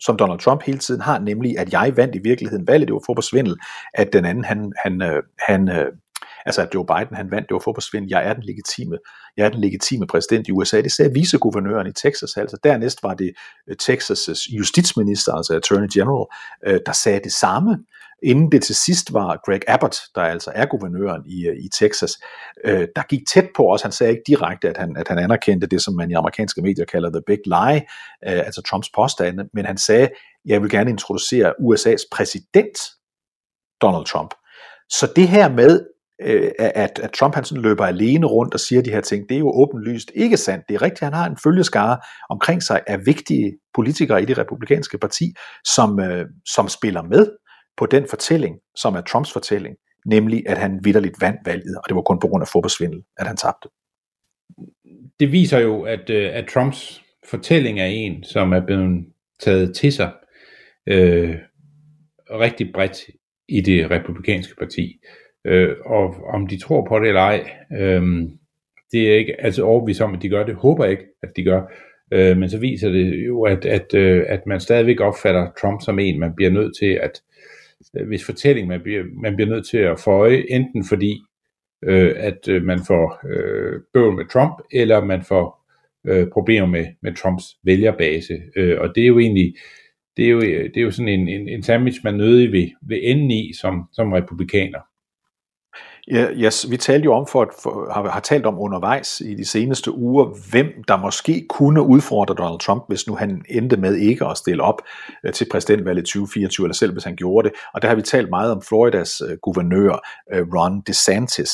som 0.00 0.16
Donald 0.16 0.38
Trump 0.38 0.62
hele 0.62 0.78
tiden 0.78 1.00
har, 1.00 1.18
nemlig 1.18 1.58
at 1.58 1.72
jeg 1.72 1.92
vandt 1.96 2.14
i 2.14 2.20
virkeligheden 2.24 2.66
valget, 2.66 2.88
det 2.88 2.94
var 2.94 3.02
for 3.06 3.14
på 3.14 3.22
svindel, 3.22 3.56
at 3.94 4.12
den 4.12 4.24
anden, 4.24 4.44
han, 4.44 4.72
han, 4.84 5.02
øh, 5.02 5.22
han 5.38 5.68
øh, 5.68 5.92
altså 6.46 6.62
at 6.62 6.68
Joe 6.74 6.86
Biden, 6.86 7.16
han 7.16 7.30
vandt, 7.30 7.48
det 7.48 7.54
var 7.54 7.60
fodboldsvind. 7.64 8.06
jeg 8.10 8.26
er 8.26 8.32
den 8.32 8.42
legitime, 8.42 8.98
jeg 9.36 9.44
er 9.46 9.50
den 9.50 9.60
legitime 9.60 10.06
præsident 10.06 10.48
i 10.48 10.52
USA, 10.52 10.80
det 10.80 10.92
sagde 10.92 11.12
viceguvernøren 11.12 11.86
i 11.86 11.92
Texas, 11.92 12.36
altså 12.36 12.56
dernæst 12.64 13.02
var 13.02 13.14
det 13.14 13.32
øh, 13.68 13.76
Texas' 13.82 14.56
justitsminister, 14.56 15.32
altså 15.32 15.54
Attorney 15.54 15.88
General, 15.94 16.26
øh, 16.66 16.80
der 16.86 16.92
sagde 16.92 17.20
det 17.24 17.32
samme, 17.32 17.78
inden 18.22 18.52
det 18.52 18.62
til 18.62 18.74
sidst 18.74 19.12
var 19.12 19.40
Greg 19.46 19.60
Abbott, 19.68 19.96
der 20.14 20.22
altså 20.22 20.52
er 20.54 20.66
guvernøren 20.66 21.22
i, 21.26 21.46
øh, 21.46 21.56
i 21.56 21.68
Texas, 21.68 22.18
øh, 22.64 22.88
der 22.96 23.02
gik 23.02 23.20
tæt 23.28 23.48
på 23.56 23.72
os. 23.72 23.82
Han 23.82 23.92
sagde 23.92 24.12
ikke 24.12 24.22
direkte, 24.26 24.68
at 24.68 24.76
han, 24.76 24.96
at 24.96 25.08
han 25.08 25.18
anerkendte 25.18 25.66
det, 25.66 25.82
som 25.82 25.94
man 25.94 26.10
i 26.10 26.14
amerikanske 26.14 26.62
medier 26.62 26.84
kalder 26.84 27.10
the 27.10 27.22
big 27.26 27.38
lie, 27.46 27.80
øh, 28.26 28.46
altså 28.46 28.62
Trumps 28.62 28.90
påstande, 28.94 29.48
men 29.54 29.64
han 29.64 29.78
sagde, 29.78 30.08
jeg 30.44 30.62
vil 30.62 30.70
gerne 30.70 30.90
introducere 30.90 31.54
USA's 31.60 32.08
præsident, 32.12 32.78
Donald 33.82 34.06
Trump. 34.06 34.34
Så 34.90 35.12
det 35.16 35.28
her 35.28 35.48
med, 35.48 35.86
øh, 36.24 36.50
at, 36.58 36.98
at 37.02 37.10
Trump 37.10 37.34
han 37.34 37.44
sådan 37.44 37.62
løber 37.62 37.84
alene 37.84 38.26
rundt 38.26 38.54
og 38.54 38.60
siger 38.60 38.82
de 38.82 38.90
her 38.90 39.00
ting, 39.00 39.28
det 39.28 39.34
er 39.34 39.38
jo 39.38 39.52
åbenlyst 39.54 40.12
ikke 40.14 40.36
sandt. 40.36 40.64
Det 40.68 40.74
er 40.74 40.82
rigtigt, 40.82 41.00
han 41.00 41.12
har 41.12 41.26
en 41.26 41.36
følgeskare 41.44 41.98
omkring 42.30 42.62
sig 42.62 42.80
af 42.86 43.06
vigtige 43.06 43.52
politikere 43.74 44.22
i 44.22 44.24
det 44.24 44.38
republikanske 44.38 44.98
parti, 44.98 45.24
som, 45.74 46.00
øh, 46.00 46.26
som 46.54 46.68
spiller 46.68 47.02
med 47.02 47.26
på 47.76 47.86
den 47.86 48.06
fortælling, 48.10 48.56
som 48.76 48.94
er 48.94 49.00
Trumps 49.00 49.32
fortælling, 49.32 49.76
nemlig 50.06 50.42
at 50.46 50.58
han 50.58 50.80
vidderligt 50.84 51.20
vandt 51.20 51.40
valget, 51.44 51.76
og 51.76 51.82
det 51.88 51.94
var 51.94 52.02
kun 52.02 52.20
på 52.20 52.28
grund 52.28 52.42
af 52.42 52.48
fodboldsvindel, 52.48 53.02
at 53.18 53.26
han 53.26 53.36
tabte. 53.36 53.68
Det 55.20 55.32
viser 55.32 55.58
jo, 55.58 55.82
at, 55.82 56.10
øh, 56.10 56.30
at 56.32 56.46
Trumps 56.46 57.02
fortælling 57.30 57.80
er 57.80 57.86
en, 57.86 58.24
som 58.24 58.52
er 58.52 58.60
blevet 58.66 59.06
taget 59.40 59.76
til 59.76 59.92
sig 59.92 60.12
øh, 60.86 61.36
rigtig 62.30 62.72
bredt 62.74 62.98
i 63.48 63.60
det 63.60 63.90
republikanske 63.90 64.54
parti. 64.56 64.98
Øh, 65.44 65.76
og 65.84 66.14
om 66.34 66.46
de 66.46 66.58
tror 66.58 66.86
på 66.88 66.98
det 66.98 67.08
eller 67.08 67.20
ej, 67.20 67.50
øh, 67.72 68.02
det 68.92 69.10
er 69.10 69.14
ikke 69.14 69.40
altså 69.40 69.64
overbevist 69.64 70.00
om, 70.00 70.14
at 70.14 70.22
de 70.22 70.28
gør 70.28 70.46
det. 70.46 70.54
Håber 70.54 70.84
ikke, 70.84 71.04
at 71.22 71.36
de 71.36 71.44
gør. 71.44 71.62
Øh, 72.12 72.36
men 72.36 72.50
så 72.50 72.58
viser 72.58 72.88
det 72.88 73.26
jo, 73.26 73.42
at, 73.42 73.64
at, 73.64 73.94
øh, 73.94 74.24
at 74.28 74.46
man 74.46 74.60
stadigvæk 74.60 75.00
opfatter 75.00 75.50
Trump 75.60 75.80
som 75.82 75.98
en, 75.98 76.20
man 76.20 76.34
bliver 76.36 76.50
nødt 76.50 76.76
til 76.78 76.98
at, 77.02 77.22
øh, 77.96 78.06
hvis 78.06 78.26
fortælling, 78.26 78.68
man 78.68 78.80
bliver, 78.82 79.04
man 79.22 79.36
bliver 79.36 79.48
nødt 79.48 79.66
til 79.66 79.78
at 79.78 80.00
få 80.00 80.10
øje, 80.10 80.44
enten 80.50 80.84
fordi, 80.84 81.22
øh, 81.84 82.14
at 82.16 82.48
øh, 82.48 82.62
man 82.62 82.80
får 82.86 83.20
øh, 83.26 83.80
bøvl 83.94 84.16
med 84.16 84.24
Trump, 84.32 84.54
eller 84.72 85.04
man 85.04 85.22
får 85.22 85.62
øh, 86.06 86.26
problemer 86.32 86.66
med, 86.66 86.86
med 87.02 87.14
Trumps 87.14 87.44
vælgerbase. 87.64 88.42
Øh, 88.56 88.80
og 88.80 88.94
det 88.94 89.02
er 89.02 89.06
jo 89.06 89.18
egentlig, 89.18 89.54
det 90.16 90.24
er 90.24 90.30
jo, 90.30 90.40
det 90.40 90.76
er 90.76 90.82
jo 90.82 90.90
sådan 90.90 91.20
en, 91.20 91.28
en, 91.28 91.48
en 91.48 91.62
sandwich, 91.62 92.00
man 92.04 92.14
nødig 92.14 92.52
vil, 92.52 92.72
vil 92.82 93.10
ende 93.10 93.34
i 93.34 93.52
som, 93.52 93.84
som 93.92 94.12
republikaner. 94.12 94.78
Ja, 96.10 96.26
yes, 96.32 96.70
vi 96.70 96.76
talte 96.76 97.04
jo 97.04 97.14
om 97.14 97.26
for, 97.26 97.52
for 97.62 97.92
har, 97.92 98.10
har 98.10 98.20
talt 98.20 98.46
om 98.46 98.58
undervejs 98.58 99.20
i 99.20 99.34
de 99.34 99.44
seneste 99.44 99.92
uger, 99.92 100.24
hvem 100.50 100.66
der 100.88 100.96
måske 100.96 101.46
kunne 101.48 101.82
udfordre 101.82 102.34
Donald 102.34 102.60
Trump, 102.60 102.84
hvis 102.88 103.06
nu 103.06 103.16
han 103.16 103.44
endte 103.48 103.76
med 103.76 103.96
ikke 103.96 104.26
at 104.26 104.38
stille 104.38 104.62
op 104.62 104.82
øh, 105.26 105.32
til 105.32 105.46
præsidentvalget 105.50 106.04
2024, 106.04 106.64
eller 106.64 106.74
selv 106.74 106.92
hvis 106.92 107.04
han 107.04 107.16
gjorde 107.16 107.48
det. 107.48 107.56
Og 107.74 107.82
der 107.82 107.88
har 107.88 107.94
vi 107.94 108.02
talt 108.02 108.30
meget 108.30 108.52
om 108.52 108.62
Floridas 108.62 109.22
øh, 109.28 109.38
guvernør, 109.42 110.08
øh, 110.34 110.46
Ron 110.54 110.80
DeSantis. 110.86 111.50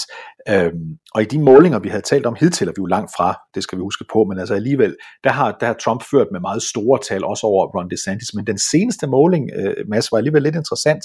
Øhm, 0.49 0.99
og 1.15 1.23
i 1.23 1.25
de 1.25 1.39
målinger, 1.39 1.79
vi 1.79 1.89
havde 1.89 2.03
talt 2.03 2.27
om 2.27 2.37
hidtil, 2.41 2.69
er 2.69 2.73
vi 2.73 2.79
jo 2.79 2.87
langt 2.87 3.11
fra, 3.17 3.41
det 3.55 3.63
skal 3.63 3.79
vi 3.79 3.81
huske 3.81 4.05
på, 4.13 4.25
men 4.25 4.39
altså 4.39 4.55
alligevel, 4.55 4.97
der 5.25 5.31
har, 5.31 5.57
der 5.61 5.67
har 5.67 5.77
Trump 5.85 6.03
ført 6.11 6.27
med 6.33 6.41
meget 6.41 6.63
store 6.63 6.99
tal, 7.09 7.25
også 7.25 7.47
over 7.47 7.67
Ron 7.67 7.91
DeSantis. 7.91 8.35
Men 8.35 8.47
den 8.47 8.59
seneste 8.59 9.07
måling, 9.07 9.51
øh, 9.57 9.75
Mads, 9.89 10.13
var 10.13 10.19
alligevel 10.19 10.43
lidt 10.43 10.57
interessant. 10.57 11.03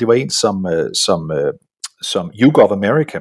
Det 0.00 0.08
var 0.08 0.14
en, 0.14 0.30
som, 0.30 0.66
øh, 0.66 0.90
som 0.94 1.30
øh, 1.30 1.52
som 2.04 2.30
YouGov 2.40 2.72
America 2.72 3.18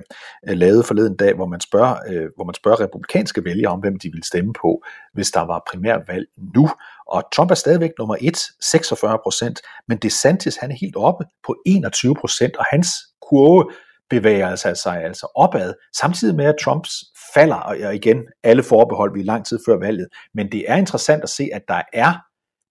øh, 0.50 0.58
lavede 0.58 0.84
forleden 0.84 1.16
dag, 1.18 1.34
hvor 1.36 1.46
man, 1.46 1.62
spørger, 1.62 1.96
øh, 2.10 2.30
hvor 2.36 2.46
man 2.46 2.56
spørger 2.56 2.80
republikanske 2.80 3.46
vælgere 3.46 3.72
om, 3.72 3.80
hvem 3.80 4.00
de 4.00 4.10
ville 4.12 4.26
stemme 4.26 4.54
på, 4.62 4.84
hvis 5.14 5.32
der 5.32 5.42
var 5.42 5.64
primærvalg 5.72 6.28
nu. 6.56 6.70
Og 7.08 7.24
Trump 7.36 7.52
er 7.52 7.56
stadigvæk 7.56 7.92
nummer 8.00 8.16
1, 8.22 8.38
46 8.62 9.20
procent, 9.24 9.62
men 9.88 9.98
DeSantis 9.98 10.56
han 10.56 10.72
er 10.72 10.76
helt 10.76 10.96
oppe 10.96 11.26
på 11.46 11.56
21 11.66 12.16
procent, 12.16 12.58
og 12.58 12.66
hans 12.66 12.88
kurve 13.30 13.72
bevæger 14.10 14.48
altså 14.48 14.76
sig 14.76 15.04
altså 15.04 15.28
opad, 15.36 15.74
samtidig 15.96 16.36
med 16.36 16.46
at 16.46 16.56
Trumps 16.62 16.92
falder, 17.34 17.56
og 17.56 17.96
igen, 17.96 18.18
alle 18.44 18.64
forbehold 18.64 19.14
vi 19.14 19.24
lang 19.24 19.46
tid 19.46 19.60
før 19.68 19.78
valget, 19.78 20.08
men 20.34 20.52
det 20.52 20.66
er 20.68 20.76
interessant 20.76 21.24
at 21.24 21.30
se, 21.30 21.50
at 21.54 21.62
der 21.68 21.82
er, 21.94 22.14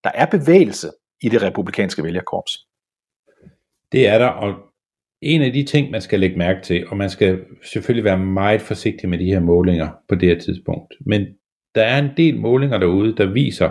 der 0.05 0.11
er 0.15 0.27
bevægelse 0.27 0.91
i 1.23 1.29
det 1.29 1.43
republikanske 1.43 2.03
vælgerkorps. 2.03 2.59
Det 3.93 4.09
er 4.09 4.19
der, 4.19 4.27
og 4.29 4.55
en 5.23 5.43
af 5.43 5.53
de 5.53 5.65
ting, 5.65 5.91
man 5.91 6.01
skal 6.01 6.21
lægge 6.21 6.39
mærke 6.39 6.61
til, 6.63 6.89
og 6.89 6.97
man 6.97 7.11
skal 7.11 7.45
selvfølgelig 7.63 8.05
være 8.05 8.19
meget 8.19 8.61
forsigtig 8.61 9.09
med 9.09 9.19
de 9.19 9.25
her 9.25 9.41
målinger 9.41 9.89
på 10.09 10.15
det 10.15 10.29
her 10.29 10.39
tidspunkt, 10.39 10.95
men 11.07 11.27
der 11.75 11.83
er 11.83 11.99
en 11.99 12.11
del 12.17 12.39
målinger 12.39 12.79
derude, 12.79 13.17
der 13.17 13.33
viser, 13.33 13.71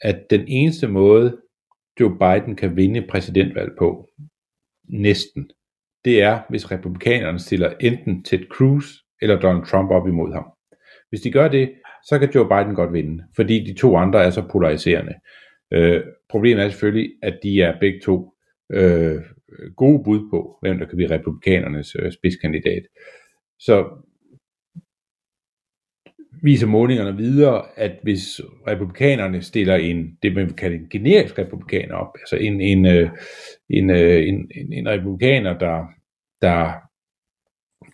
at 0.00 0.30
den 0.30 0.44
eneste 0.48 0.88
måde, 0.88 1.36
Joe 2.00 2.18
Biden 2.18 2.56
kan 2.56 2.76
vinde 2.76 3.06
præsidentvalg 3.08 3.70
på, 3.78 4.08
næsten, 4.88 5.50
det 6.04 6.22
er, 6.22 6.40
hvis 6.50 6.70
republikanerne 6.70 7.38
stiller 7.38 7.72
enten 7.80 8.24
Ted 8.24 8.46
Cruz 8.48 8.84
eller 9.22 9.40
Donald 9.40 9.66
Trump 9.66 9.90
op 9.90 10.08
imod 10.08 10.32
ham. 10.32 10.44
Hvis 11.08 11.20
de 11.20 11.32
gør 11.32 11.48
det, 11.48 11.72
så 12.08 12.18
kan 12.18 12.30
Joe 12.34 12.48
Biden 12.48 12.74
godt 12.74 12.92
vinde, 12.92 13.24
fordi 13.36 13.64
de 13.64 13.74
to 13.74 13.96
andre 13.96 14.24
er 14.24 14.30
så 14.30 14.42
polariserende. 14.52 15.14
Øh, 15.72 16.02
problemet 16.28 16.64
er 16.64 16.68
selvfølgelig, 16.68 17.10
at 17.22 17.38
de 17.42 17.62
er 17.62 17.78
begge 17.80 18.00
to 18.00 18.32
øh, 18.72 19.22
Øh, 19.58 19.72
gode 19.72 20.04
bud 20.04 20.30
på, 20.30 20.58
hvem 20.62 20.78
der 20.78 20.86
kan 20.86 20.96
blive 20.96 21.10
republikanernes 21.10 21.96
øh, 21.98 22.12
spidskandidat. 22.12 22.82
Så 23.58 24.04
viser 26.42 26.66
målingerne 26.66 27.16
videre, 27.16 27.62
at 27.76 27.92
hvis 28.02 28.40
republikanerne 28.68 29.42
stiller 29.42 29.74
en, 29.74 30.18
det 30.22 30.34
man 30.34 30.46
vil 30.46 30.54
kalde 30.54 30.76
en 30.76 30.88
generisk 30.88 31.38
republikaner 31.38 31.94
op, 31.94 32.16
altså 32.20 32.36
en, 32.36 32.60
en, 32.60 32.86
øh, 32.86 33.10
en, 33.70 33.90
øh, 33.90 34.28
en, 34.28 34.50
en, 34.54 34.72
en 34.72 34.88
republikaner, 34.88 35.58
der, 35.58 35.84
der, 36.42 36.72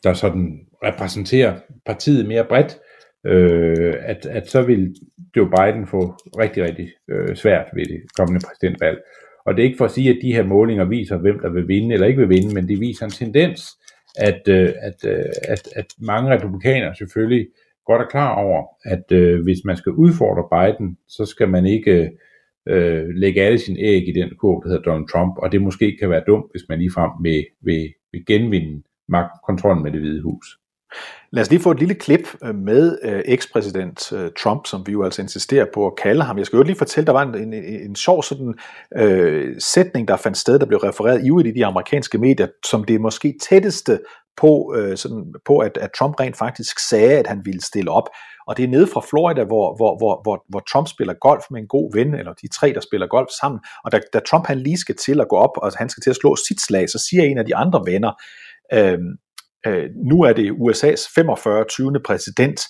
der 0.02 0.12
sådan 0.12 0.66
repræsenterer 0.84 1.60
partiet 1.86 2.28
mere 2.28 2.44
bredt, 2.44 2.78
øh, 3.26 3.94
at, 4.00 4.26
at 4.26 4.48
så 4.48 4.62
vil 4.62 4.94
Joe 5.36 5.50
Biden 5.50 5.86
få 5.86 6.00
rigtig, 6.38 6.62
rigtig 6.62 6.88
øh, 7.10 7.36
svært 7.36 7.66
ved 7.74 7.84
det 7.84 8.00
kommende 8.16 8.46
præsidentvalg. 8.46 8.98
Og 9.46 9.54
det 9.54 9.62
er 9.62 9.66
ikke 9.66 9.78
for 9.78 9.84
at 9.84 9.90
sige, 9.90 10.10
at 10.10 10.18
de 10.22 10.32
her 10.32 10.42
målinger 10.42 10.84
viser, 10.84 11.16
hvem 11.16 11.38
der 11.38 11.50
vil 11.50 11.68
vinde 11.68 11.94
eller 11.94 12.06
ikke 12.06 12.20
vil 12.20 12.28
vinde, 12.28 12.54
men 12.54 12.68
det 12.68 12.80
viser 12.80 13.04
en 13.04 13.10
tendens, 13.10 13.78
at, 14.18 14.48
øh, 14.48 14.72
at, 14.82 15.04
øh, 15.06 15.24
at, 15.48 15.68
at 15.76 15.86
mange 15.98 16.30
republikanere 16.30 16.94
selvfølgelig 16.94 17.46
godt 17.86 18.02
er 18.02 18.06
klar 18.06 18.34
over, 18.34 18.66
at 18.84 19.12
øh, 19.12 19.42
hvis 19.42 19.58
man 19.64 19.76
skal 19.76 19.92
udfordre 19.92 20.48
Biden, 20.52 20.98
så 21.08 21.26
skal 21.26 21.48
man 21.48 21.66
ikke 21.66 22.10
øh, 22.68 23.08
lægge 23.08 23.42
alle 23.42 23.58
sine 23.58 23.80
æg 23.80 24.08
i 24.08 24.12
den 24.12 24.30
kurv, 24.36 24.62
der 24.62 24.68
hedder 24.68 24.82
Donald 24.82 25.08
Trump, 25.08 25.34
og 25.38 25.52
det 25.52 25.62
måske 25.62 25.96
kan 26.00 26.10
være 26.10 26.24
dumt, 26.26 26.46
hvis 26.50 26.62
man 26.68 26.78
ligefrem 26.78 27.10
vil, 27.22 27.46
vil, 27.60 27.92
vil 28.12 28.26
genvinde 28.26 28.82
magtkontrollen 29.08 29.82
med 29.82 29.92
det 29.92 30.00
hvide 30.00 30.22
hus. 30.22 30.46
Lad 31.32 31.42
os 31.42 31.50
lige 31.50 31.62
få 31.62 31.70
et 31.70 31.78
lille 31.78 31.94
klip 31.94 32.28
øh, 32.44 32.54
med 32.54 32.98
øh, 33.02 33.22
ekspræsident 33.24 34.12
øh, 34.12 34.30
Trump, 34.38 34.66
som 34.66 34.86
vi 34.86 34.92
jo 34.92 35.04
altså 35.04 35.22
insisterer 35.22 35.66
på 35.74 35.86
at 35.86 35.92
kalde 36.02 36.22
ham. 36.22 36.38
Jeg 36.38 36.46
skal 36.46 36.56
jo 36.56 36.62
lige 36.62 36.76
fortælle, 36.76 37.06
der 37.06 37.12
var 37.12 37.22
en, 37.22 37.34
en, 37.34 37.54
en 37.54 37.96
sjov 37.96 38.22
sådan, 38.22 38.54
øh, 38.96 39.54
sætning, 39.58 40.08
der 40.08 40.16
fandt 40.16 40.38
sted, 40.38 40.58
der 40.58 40.66
blev 40.66 40.78
refereret 40.78 41.24
i 41.24 41.48
i 41.48 41.52
de 41.52 41.66
amerikanske 41.66 42.18
medier, 42.18 42.46
som 42.66 42.84
det 42.84 43.00
måske 43.00 43.34
tætteste 43.42 43.98
på, 44.36 44.74
øh, 44.76 44.96
sådan, 44.96 45.34
på 45.46 45.58
at, 45.58 45.76
at 45.76 45.90
Trump 45.98 46.20
rent 46.20 46.36
faktisk 46.36 46.88
sagde, 46.88 47.18
at 47.18 47.26
han 47.26 47.40
ville 47.44 47.62
stille 47.62 47.90
op. 47.90 48.08
Og 48.46 48.56
det 48.56 48.64
er 48.64 48.68
nede 48.68 48.86
fra 48.86 49.00
Florida, 49.10 49.44
hvor, 49.44 49.76
hvor, 49.76 49.98
hvor, 49.98 50.20
hvor, 50.22 50.44
hvor 50.48 50.62
Trump 50.72 50.88
spiller 50.88 51.14
golf 51.20 51.44
med 51.50 51.60
en 51.60 51.68
god 51.68 51.94
ven, 51.94 52.14
eller 52.14 52.32
de 52.32 52.48
tre, 52.48 52.72
der 52.72 52.80
spiller 52.80 53.06
golf 53.06 53.28
sammen. 53.40 53.60
Og 53.84 53.92
da, 53.92 54.00
da 54.12 54.18
Trump 54.18 54.46
han 54.46 54.58
lige 54.58 54.78
skal 54.78 54.96
til 54.96 55.20
at 55.20 55.28
gå 55.28 55.36
op, 55.36 55.54
og 55.56 55.72
han 55.76 55.88
skal 55.88 56.02
til 56.02 56.10
at 56.10 56.16
slå 56.16 56.36
sit 56.48 56.60
slag, 56.60 56.88
så 56.88 57.06
siger 57.10 57.22
en 57.22 57.38
af 57.38 57.44
de 57.44 57.56
andre 57.56 57.82
venner, 57.86 58.12
øh, 58.72 58.98
øh, 59.66 59.90
nu 60.10 60.22
er 60.22 60.32
det 60.32 60.50
USA's 60.50 61.12
45. 61.14 61.64
20. 61.64 62.00
præsident, 62.04 62.60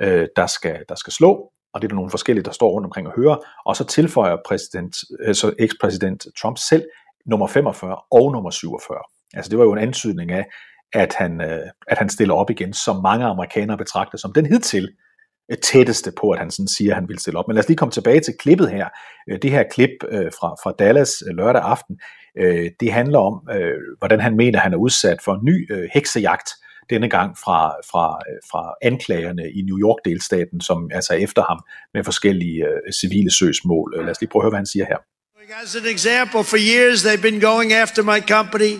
øh, 0.00 0.26
der, 0.36 0.46
skal, 0.46 0.84
der 0.88 0.94
skal 0.94 1.12
slå, 1.12 1.52
og 1.72 1.82
det 1.82 1.84
er 1.84 1.88
der 1.88 1.94
nogle 1.94 2.10
forskellige, 2.10 2.44
der 2.44 2.50
står 2.50 2.70
rundt 2.70 2.84
omkring 2.84 3.06
og 3.06 3.12
hører, 3.16 3.36
og 3.66 3.76
så 3.76 3.84
tilføjer 3.84 4.36
præsident, 4.46 4.96
altså 5.26 5.54
ekspræsident 5.58 6.26
Trump 6.40 6.58
selv 6.58 6.84
nummer 7.26 7.46
45 7.46 7.96
og 8.10 8.32
nummer 8.32 8.50
47. 8.50 8.98
Altså 9.34 9.50
det 9.50 9.58
var 9.58 9.64
jo 9.64 9.72
en 9.72 9.78
antydning 9.78 10.30
af, 10.32 10.46
at 10.92 11.14
han, 11.14 11.40
øh, 11.40 11.66
at 11.86 11.98
han 11.98 12.08
stiller 12.08 12.34
op 12.34 12.50
igen, 12.50 12.72
som 12.72 13.02
mange 13.02 13.24
amerikanere 13.24 13.78
betragter 13.78 14.18
som 14.18 14.32
den 14.32 14.46
hidtil 14.46 14.88
Øh, 15.50 15.58
tætteste 15.58 16.12
på, 16.20 16.30
at 16.30 16.38
han 16.38 16.50
sådan 16.50 16.68
siger, 16.68 16.90
at 16.92 16.94
han 17.00 17.08
vil 17.08 17.18
stille 17.18 17.38
op. 17.38 17.48
Men 17.48 17.54
lad 17.54 17.62
os 17.64 17.68
lige 17.68 17.76
komme 17.76 17.92
tilbage 17.92 18.20
til 18.20 18.34
klippet 18.38 18.70
her. 18.70 18.88
Øh, 19.30 19.38
det 19.42 19.50
her 19.50 19.64
klip 19.70 19.90
øh, 20.10 20.30
fra, 20.40 20.48
fra 20.62 20.72
Dallas 20.78 21.22
lørdag 21.36 21.62
aften, 21.62 22.00
det 22.80 22.92
handler 22.92 23.18
om, 23.18 23.48
hvordan 23.98 24.20
han 24.20 24.36
mener, 24.36 24.58
at 24.58 24.62
han 24.62 24.72
er 24.72 24.76
udsat 24.76 25.22
for 25.22 25.34
en 25.34 25.44
ny 25.44 25.70
heksejagt, 25.94 26.48
denne 26.90 27.08
gang 27.08 27.38
fra, 27.38 27.70
fra, 27.90 28.20
fra 28.50 28.74
anklagerne 28.82 29.50
i 29.50 29.62
New 29.62 29.78
York-delstaten, 29.78 30.60
som 30.60 30.90
altså 30.92 31.14
efter 31.14 31.42
ham 31.42 31.60
med 31.94 32.04
forskellige 32.04 32.64
civile 33.00 33.30
søgsmål. 33.30 33.94
Lad 33.96 34.10
os 34.10 34.20
lige 34.20 34.30
prøve 34.30 34.40
at 34.40 34.44
høre, 34.44 34.50
hvad 34.50 34.58
han 34.58 34.66
siger 34.66 34.86
her. 34.86 34.96
As 35.62 35.76
an 35.76 35.86
example, 35.86 36.44
for 36.44 36.56
years 36.56 37.04
they've 37.04 37.22
been 37.22 37.40
going 37.40 37.72
after 37.72 38.02
my 38.02 38.20
company 38.20 38.72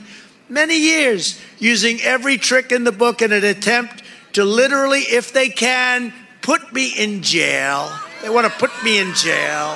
many 0.48 0.78
years 0.92 1.40
using 1.72 2.00
every 2.14 2.36
trick 2.36 2.72
in 2.72 2.84
the 2.84 2.92
book 2.92 3.22
in 3.22 3.32
an 3.32 3.44
attempt 3.44 4.04
to 4.32 4.44
literally, 4.44 5.02
if 5.18 5.32
they 5.32 5.48
can, 5.48 6.12
put 6.48 6.62
me 6.72 6.86
in 7.04 7.12
jail. 7.34 7.82
They 8.20 8.30
want 8.34 8.44
to 8.48 8.52
put 8.62 8.72
me 8.84 8.92
in 9.02 9.10
jail. 9.26 9.68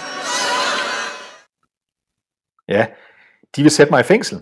Ja, 2.69 2.87
de 3.57 3.63
vil 3.63 3.71
sætte 3.71 3.91
mig 3.91 4.01
i 4.01 4.11
fængsel, 4.13 4.39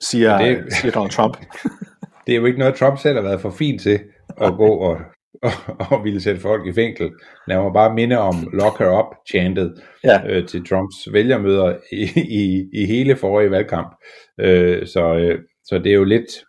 siger, 0.00 0.38
det, 0.38 0.72
siger 0.72 0.92
Donald 0.92 1.10
Trump. 1.10 1.36
det 2.26 2.32
er 2.32 2.36
jo 2.36 2.46
ikke 2.46 2.58
noget, 2.58 2.74
Trump 2.74 2.98
selv 2.98 3.14
har 3.14 3.22
været 3.22 3.40
for 3.40 3.50
fint 3.50 3.82
til 3.82 4.00
at 4.40 4.52
gå 4.56 4.68
og, 4.68 4.96
og, 5.42 5.52
og 5.90 6.04
ville 6.04 6.20
sætte 6.20 6.40
folk 6.40 6.66
i 6.66 6.72
fængsel. 6.72 7.10
Lad 7.48 7.62
mig 7.62 7.72
bare 7.72 7.94
minde 7.94 8.18
om 8.18 8.34
lock 8.52 8.78
her 8.78 8.98
up 8.98 9.16
chantet 9.30 9.82
ja. 10.04 10.26
øh, 10.26 10.46
til 10.46 10.64
Trumps 10.66 10.96
vælgermøder 11.12 11.76
i, 11.92 12.02
i, 12.16 12.70
i 12.72 12.86
hele 12.86 13.16
forrige 13.16 13.50
valgkamp. 13.50 13.94
Øh, 14.40 14.86
så, 14.86 15.14
øh, 15.14 15.38
så 15.64 15.78
det 15.78 15.86
er 15.86 15.96
jo 15.96 16.04
lidt, 16.04 16.44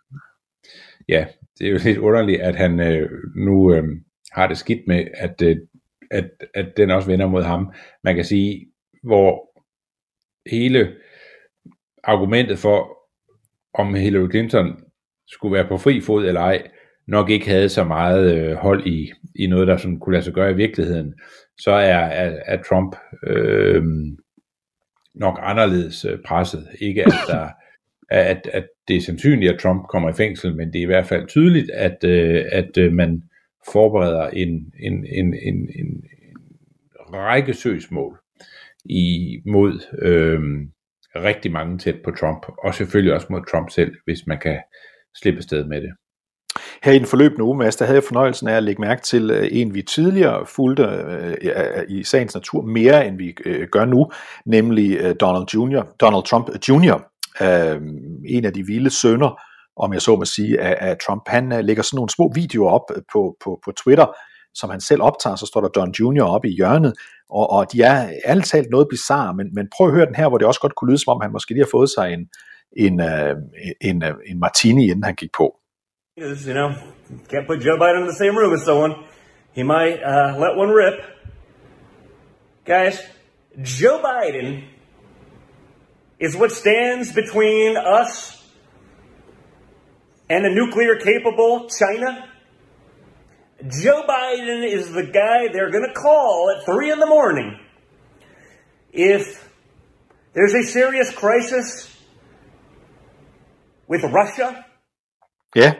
ja, 1.08 1.26
det 1.58 1.66
er 1.66 1.70
jo 1.70 1.78
lidt 1.84 1.98
underligt, 1.98 2.40
at 2.40 2.56
han 2.56 2.80
øh, 2.80 3.10
nu 3.36 3.74
øh, 3.74 3.84
har 4.32 4.46
det 4.46 4.58
skidt 4.58 4.80
med, 4.86 5.04
at, 5.14 5.42
øh, 5.42 5.56
at, 6.10 6.30
at 6.54 6.76
den 6.76 6.90
også 6.90 7.08
vender 7.08 7.26
mod 7.26 7.42
ham. 7.42 7.72
Man 8.04 8.14
kan 8.14 8.24
sige, 8.24 8.66
hvor 9.02 9.50
hele 10.50 10.94
argumentet 12.04 12.58
for, 12.58 12.98
om 13.74 13.94
Hillary 13.94 14.30
Clinton 14.30 14.84
skulle 15.28 15.54
være 15.54 15.68
på 15.68 15.76
fri 15.76 16.00
fod 16.00 16.26
eller 16.26 16.40
ej, 16.40 16.68
nok 17.06 17.30
ikke 17.30 17.48
havde 17.48 17.68
så 17.68 17.84
meget 17.84 18.36
øh, 18.36 18.56
hold 18.56 18.86
i, 18.86 19.12
i 19.36 19.46
noget, 19.46 19.68
der 19.68 19.76
sådan 19.76 19.98
kunne 19.98 20.12
lade 20.12 20.24
sig 20.24 20.34
gøre 20.34 20.50
i 20.50 20.56
virkeligheden, 20.56 21.14
så 21.58 21.70
er, 21.70 21.98
er, 21.98 22.38
er 22.46 22.62
Trump 22.62 22.96
øh, 23.26 23.82
nok 25.14 25.38
anderledes 25.42 26.04
øh, 26.04 26.18
presset. 26.26 26.68
Ikke 26.80 27.02
at 27.02 27.12
der 27.28 27.48
at, 28.10 28.48
at 28.52 28.66
det 28.88 28.96
er 28.96 29.00
sandsynligt, 29.00 29.52
at 29.52 29.60
Trump 29.60 29.86
kommer 29.88 30.10
i 30.10 30.12
fængsel, 30.12 30.56
men 30.56 30.72
det 30.72 30.78
er 30.78 30.82
i 30.82 30.86
hvert 30.86 31.06
fald 31.06 31.26
tydeligt, 31.26 31.70
at, 31.70 32.04
øh, 32.04 32.44
at 32.52 32.78
øh, 32.78 32.92
man 32.92 33.22
forbereder 33.72 34.28
en, 34.28 34.72
en, 34.80 35.06
en, 35.06 35.34
en, 35.34 35.70
en, 35.78 36.04
række 37.12 37.54
søgsmål 37.54 38.18
imod 38.84 39.80
øh, 40.02 40.40
rigtig 41.24 41.52
mange 41.52 41.78
tæt 41.78 41.96
på 42.04 42.10
Trump, 42.10 42.46
og 42.64 42.74
selvfølgelig 42.74 43.14
også 43.14 43.26
mod 43.30 43.40
Trump 43.50 43.70
selv, 43.70 43.94
hvis 44.04 44.26
man 44.26 44.38
kan 44.38 44.58
slippe 45.14 45.42
sted 45.42 45.64
med 45.64 45.82
det. 45.82 45.90
Her 46.82 46.92
i 46.92 46.98
den 46.98 47.06
forløbende 47.06 47.44
uge, 47.44 47.58
Mads, 47.58 47.76
der 47.76 47.84
havde 47.84 47.96
jeg 47.96 48.04
fornøjelsen 48.04 48.48
af 48.48 48.56
at 48.56 48.62
lægge 48.62 48.80
mærke 48.80 49.02
til 49.02 49.30
øh, 49.30 49.48
en, 49.50 49.74
vi 49.74 49.82
tidligere 49.82 50.46
fulgte 50.46 50.82
øh, 50.82 51.36
i 51.88 52.02
sagens 52.02 52.34
natur 52.34 52.62
mere, 52.62 53.06
end 53.06 53.16
vi 53.16 53.34
øh, 53.44 53.68
gør 53.68 53.84
nu, 53.84 54.10
nemlig 54.46 54.98
øh, 55.00 55.14
Donald, 55.20 55.46
Jr., 55.54 55.82
Donald 56.00 56.24
Trump 56.24 56.48
øh, 56.48 56.60
Jr., 56.68 57.02
øh, 57.42 57.80
en 58.26 58.44
af 58.44 58.52
de 58.52 58.66
vilde 58.66 58.90
sønner, 58.90 59.40
om 59.76 59.92
jeg 59.92 60.02
så 60.02 60.16
må 60.16 60.24
sige, 60.24 60.60
af, 60.60 60.90
af 60.90 60.96
Trump. 61.06 61.22
Han 61.26 61.52
uh, 61.52 61.58
lægger 61.58 61.82
sådan 61.82 61.96
nogle 61.96 62.10
små 62.10 62.32
videoer 62.34 62.70
op 62.70 62.90
øh, 62.96 63.02
på, 63.12 63.36
på, 63.44 63.60
på 63.64 63.72
Twitter, 63.72 64.06
som 64.54 64.70
han 64.70 64.80
selv 64.80 65.02
optager, 65.02 65.36
så 65.36 65.46
står 65.46 65.60
der 65.60 65.68
Don 65.68 65.90
Jr. 65.90 66.24
op 66.24 66.44
i 66.44 66.48
hjørnet, 66.48 66.92
og, 67.30 67.50
og 67.50 67.72
de 67.72 67.82
er 67.82 68.10
alt 68.24 68.44
talt 68.46 68.70
noget 68.70 68.86
bizarre, 68.90 69.34
men, 69.34 69.54
men 69.54 69.68
prøv 69.76 69.86
at 69.86 69.94
høre 69.94 70.06
den 70.06 70.14
her, 70.14 70.28
hvor 70.28 70.38
det 70.38 70.46
også 70.46 70.60
godt 70.60 70.74
kunne 70.74 70.90
lyde, 70.90 70.98
som 70.98 71.12
om 71.14 71.20
han 71.22 71.32
måske 71.32 71.50
lige 71.54 71.64
har 71.64 71.70
fået 71.70 71.90
sig 71.90 72.12
en, 72.12 72.28
en, 72.76 73.00
uh, 73.00 73.32
en, 73.80 74.04
uh, 74.04 74.10
en 74.30 74.40
martini, 74.40 74.84
inden 74.90 75.04
han 75.04 75.14
gik 75.14 75.32
på. 75.36 75.56
You 76.18 76.52
know, 76.52 76.68
can't 77.32 77.46
put 77.46 77.64
Joe 77.66 77.78
Biden 77.78 78.02
in 78.02 78.08
the 78.12 78.18
same 78.24 78.34
room 78.40 78.52
as 78.52 78.62
someone. 78.62 78.94
He 79.52 79.62
might 79.62 79.98
uh, 80.12 80.38
let 80.38 80.52
one 80.62 80.70
rip. 80.80 80.98
Guys, 82.66 82.96
Joe 83.80 83.98
Biden 83.98 84.64
is 86.20 86.36
what 86.36 86.52
stands 86.52 87.12
between 87.12 87.76
us 87.76 88.39
and 90.30 90.46
a 90.46 90.52
nuclear 90.60 90.94
capable 91.10 91.68
China. 91.80 92.10
Joe 93.82 94.02
Biden 94.08 94.60
is 94.76 94.84
the 94.98 95.06
guy 95.20 95.48
they're 95.52 95.72
going 95.76 95.88
to 95.92 95.94
call 96.06 96.50
at 96.54 96.64
3 96.64 96.92
in 96.92 96.98
the 97.00 97.06
morning 97.06 97.58
if 98.92 99.24
there's 100.34 100.54
a 100.54 100.62
serious 100.62 101.10
crisis 101.12 101.66
with 103.88 104.04
Russia. 104.04 104.64
Ja, 105.56 105.72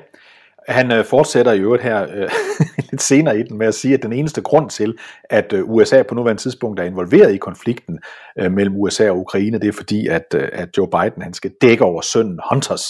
han 0.69 0.93
øh, 0.93 1.05
fortsætter 1.05 1.53
i 1.53 1.61
øvrigt 1.61 1.83
her 1.83 2.03
øh, 2.03 2.31
lidt 2.91 3.03
senere 3.03 3.39
i 3.39 3.43
den 3.43 3.59
med 3.59 3.67
at 3.67 3.75
sige, 3.75 3.95
at 3.95 4.03
den 4.03 4.13
eneste 4.13 4.43
grund 4.43 4.71
til, 4.71 4.99
at 5.31 5.53
øh, 5.53 5.71
USA 5.71 6.03
på 6.03 6.15
nuværende 6.15 6.43
tidspunkt 6.43 6.81
er 6.81 6.85
involveret 6.85 7.35
i 7.35 7.39
konflikten 7.39 7.99
øh, 8.39 8.53
mellem 8.53 8.77
USA 8.77 9.11
og 9.11 9.19
Ukraine, 9.19 9.59
det 9.59 9.69
er 9.69 9.73
fordi, 9.73 10.07
at, 10.07 10.35
øh, 10.35 10.49
at 10.53 10.69
Joe 10.79 10.89
Biden 10.89 11.23
han 11.23 11.35
skal 11.35 11.53
dække 11.61 11.85
over 11.85 12.01
sønnen 12.01 12.41
Hunters 12.51 12.85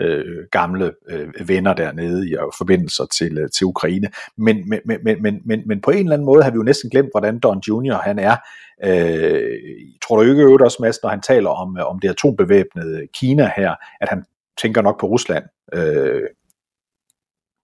øh, 0.00 0.46
gamle 0.50 0.92
øh, 1.08 1.48
venner 1.48 1.74
dernede 1.74 2.30
i 2.30 2.34
og 2.34 2.52
forbindelser 2.58 3.04
til, 3.04 3.38
øh, 3.38 3.50
til 3.50 3.64
Ukraine. 3.64 4.08
Men, 4.36 4.68
men, 4.68 4.80
men, 4.84 5.22
men, 5.22 5.42
men, 5.44 5.62
men 5.66 5.80
på 5.80 5.90
en 5.90 5.98
eller 5.98 6.12
anden 6.12 6.26
måde 6.26 6.42
har 6.42 6.50
vi 6.50 6.56
jo 6.56 6.62
næsten 6.62 6.90
glemt, 6.90 7.10
hvordan 7.12 7.38
Don 7.38 7.62
Jr. 7.68 7.94
han 7.94 8.18
er. 8.18 8.36
Øh, 8.84 9.58
tror 10.02 10.16
du 10.16 10.22
ikke 10.22 10.42
øvrigt 10.42 10.62
også, 10.62 10.78
Mads, 10.80 11.02
når 11.02 11.10
han 11.10 11.20
taler 11.20 11.50
om, 11.50 11.76
om 11.80 11.98
det 11.98 12.08
atombevæbnede 12.08 13.06
Kina 13.14 13.50
her, 13.56 13.74
at 14.00 14.08
han 14.08 14.24
tænker 14.62 14.82
nok 14.82 15.00
på 15.00 15.06
Rusland. 15.06 15.44
Øh, 15.74 16.22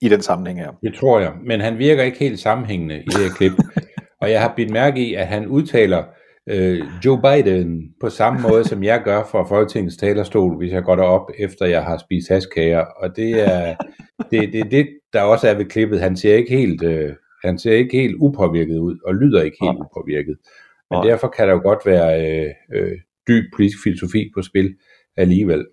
i 0.01 0.09
den 0.09 0.23
sammenhæng 0.23 0.61
her. 0.61 0.73
Det 0.83 0.95
tror 0.95 1.21
jeg, 1.21 1.33
men 1.45 1.61
han 1.61 1.79
virker 1.79 2.03
ikke 2.03 2.19
helt 2.19 2.41
sammenhængende 2.41 2.99
i 2.99 3.05
det 3.05 3.21
her 3.21 3.31
klip. 3.31 3.53
og 4.23 4.31
jeg 4.31 4.41
har 4.41 4.53
bidt 4.57 4.71
mærke 4.71 5.01
i, 5.01 5.14
at 5.14 5.27
han 5.27 5.47
udtaler 5.47 6.05
øh, 6.51 6.83
Joe 7.05 7.21
Biden 7.23 7.95
på 8.01 8.09
samme 8.09 8.41
måde, 8.49 8.65
som 8.65 8.83
jeg 8.83 9.03
gør 9.05 9.25
fra 9.25 9.43
Folketingets 9.43 9.97
talerstol, 9.97 10.57
hvis 10.57 10.73
jeg 10.73 10.83
går 10.83 10.97
derop, 10.97 11.31
efter 11.39 11.67
jeg 11.67 11.85
har 11.85 11.99
spist 11.99 12.29
haskager. 12.29 12.85
Og 12.97 13.17
det 13.17 13.31
er 13.31 13.75
det, 14.31 14.53
det, 14.53 14.71
det, 14.71 14.89
der 15.13 15.23
også 15.23 15.49
er 15.49 15.55
ved 15.55 15.65
klippet. 15.65 16.01
Han 16.01 16.17
ser 16.17 16.35
ikke 16.35 16.57
helt, 16.57 16.83
øh, 16.83 17.15
Han 17.45 17.59
ser 17.59 17.73
ikke 17.73 17.97
helt 17.97 18.17
upåvirket 18.21 18.79
ud, 18.79 18.99
og 19.05 19.15
lyder 19.15 19.43
ikke 19.43 19.57
helt 19.61 19.79
Nej. 19.79 19.87
upåvirket. 19.87 20.37
Men 20.91 20.97
Nej. 20.97 21.05
derfor 21.05 21.29
kan 21.29 21.49
der 21.49 21.55
jo 21.55 21.61
godt 21.63 21.87
være 21.87 22.11
øh, 22.27 22.51
øh, 22.75 22.99
dyb 23.29 23.45
politisk 23.57 23.83
filosofi 23.85 24.31
på 24.35 24.43
spil 24.43 24.75
alligevel. 25.17 25.67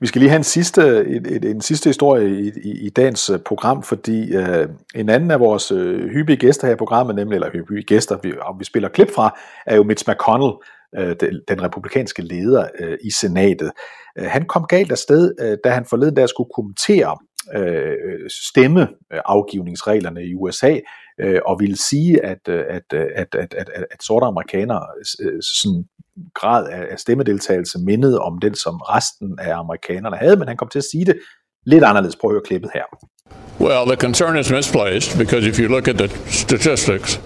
Vi 0.00 0.06
skal 0.06 0.20
lige 0.20 0.28
have 0.28 0.36
en 0.36 0.44
sidste, 0.44 0.82
et, 0.98 1.26
en, 1.36 1.46
en 1.46 1.60
sidste 1.60 1.88
historie 1.88 2.40
i, 2.40 2.52
i, 2.64 2.86
i 2.86 2.90
dagens 2.90 3.30
øh, 3.30 3.38
program, 3.38 3.82
fordi 3.82 4.36
øh, 4.36 4.68
en 4.94 5.08
anden 5.08 5.30
af 5.30 5.40
vores 5.40 5.72
øh, 5.72 6.08
hyppige 6.08 6.36
gæster 6.36 6.66
her 6.66 6.74
i 6.74 6.76
programmet, 6.76 7.16
nemlig, 7.16 7.34
eller 7.34 7.50
hyppige 7.50 7.82
gæster, 7.82 8.18
vi, 8.22 8.32
og 8.40 8.56
vi 8.58 8.64
spiller 8.64 8.88
klip 8.88 9.10
fra, 9.14 9.38
er 9.66 9.76
jo 9.76 9.82
Mitch 9.82 10.10
McConnell, 10.10 10.52
øh, 10.98 11.16
den, 11.20 11.40
den 11.48 11.62
republikanske 11.62 12.22
leder 12.22 12.68
øh, 12.80 12.98
i 13.04 13.10
senatet. 13.10 13.70
Øh, 14.18 14.26
han 14.26 14.46
kom 14.46 14.66
galt 14.68 14.92
afsted, 14.92 15.34
øh, 15.40 15.58
da 15.64 15.70
han 15.70 15.84
forleden 15.84 16.16
der 16.16 16.26
skulle 16.26 16.50
kommentere 16.54 17.16
øh, 17.56 18.30
stemmeafgivningsreglerne 18.30 20.20
øh, 20.20 20.26
i 20.26 20.34
USA, 20.34 20.78
øh, 21.20 21.40
og 21.46 21.60
ville 21.60 21.76
sige, 21.76 22.24
at, 22.24 22.48
øh, 22.48 22.64
at, 22.68 22.82
øh, 22.94 23.06
at, 23.14 23.34
at, 23.34 23.54
at, 23.54 23.70
at, 23.74 23.84
at 23.90 24.02
sorte 24.02 24.26
amerikanere 24.26 24.86
øh, 25.20 25.42
sådan 25.42 25.84
grad 26.34 26.68
af 26.68 26.86
af 26.90 26.98
stemmedeltagelse 26.98 27.78
mindede 27.78 28.18
om 28.18 28.38
den, 28.38 28.54
som 28.54 28.74
resten 28.76 29.38
af 29.38 29.58
amerikanerne 29.58 30.16
havde, 30.16 30.36
men 30.36 30.48
han 30.48 30.56
kom 30.56 30.68
til 30.68 30.78
at 30.78 30.84
sige 30.92 31.04
det 31.04 31.18
lidt 31.66 31.84
anderledes. 31.84 32.16
Prøv 32.16 32.30
at 32.30 32.34
høre 32.34 32.42
klippet 32.46 32.70
her. 32.74 32.84
Well, 33.60 33.86
the 33.86 33.96
concern 33.96 34.38
is 34.38 34.50
misplaced 34.50 35.18
because 35.18 35.48
if 35.48 35.58
you 35.60 35.68
look 35.68 35.88
at 35.88 35.96
the 35.96 36.08
statistics, 36.30 37.20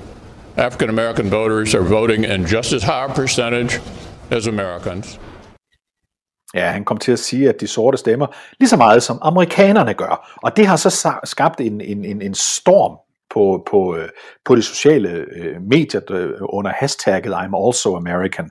African 0.57 0.89
American 0.89 1.31
voters 1.31 1.75
are 1.75 1.85
voting 1.85 2.25
in 2.25 2.45
just 2.45 2.73
as 2.73 2.83
high 2.83 3.05
a 3.11 3.15
percentage 3.15 3.81
as 4.31 4.47
Americans. 4.47 5.21
Ja, 6.55 6.71
han 6.71 6.85
kom 6.85 6.99
til 6.99 7.13
at 7.13 7.19
sige, 7.19 7.49
at 7.49 7.61
de 7.61 7.67
sorte 7.67 7.99
stemmer 7.99 8.27
lige 8.61 8.69
så 8.69 8.77
meget, 8.77 9.03
som 9.03 9.19
amerikanerne 9.23 9.95
gør. 9.95 10.39
Og 10.43 10.57
det 10.57 10.67
har 10.67 10.77
så 10.77 11.11
skabt 11.25 11.61
en, 11.61 11.81
en, 11.81 12.05
en, 12.05 12.23
en 12.23 12.35
storm 12.35 12.99
på, 13.35 13.67
på, 13.71 13.97
øh, 13.97 14.09
på 14.45 14.57
de 14.57 14.63
sociale 14.63 15.11
øh, 15.11 15.63
medier 15.71 16.01
øh, 16.11 16.31
under 16.41 16.73
hashtagget 16.81 17.33
I'm 17.35 17.67
also 17.67 17.97
American. 17.97 18.51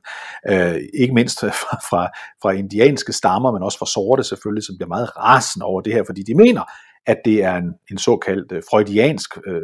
Øh, 0.49 0.75
ikke 0.93 1.13
mindst 1.13 1.39
fra, 1.39 1.77
fra, 1.89 2.09
fra 2.41 2.51
indianske 2.51 3.13
stammer, 3.13 3.51
men 3.51 3.63
også 3.63 3.77
fra 3.77 3.85
sorte 3.85 4.23
selvfølgelig, 4.23 4.63
som 4.63 4.77
bliver 4.77 4.87
meget 4.87 5.17
rasende 5.17 5.65
over 5.65 5.81
det 5.81 5.93
her, 5.93 6.03
fordi 6.07 6.23
de 6.23 6.35
mener, 6.35 6.63
at 7.05 7.17
det 7.25 7.43
er 7.43 7.55
en, 7.55 7.73
en 7.91 7.97
såkaldt 7.97 8.51
øh, 8.51 8.61
freudiansk 8.69 9.37
øh, 9.47 9.61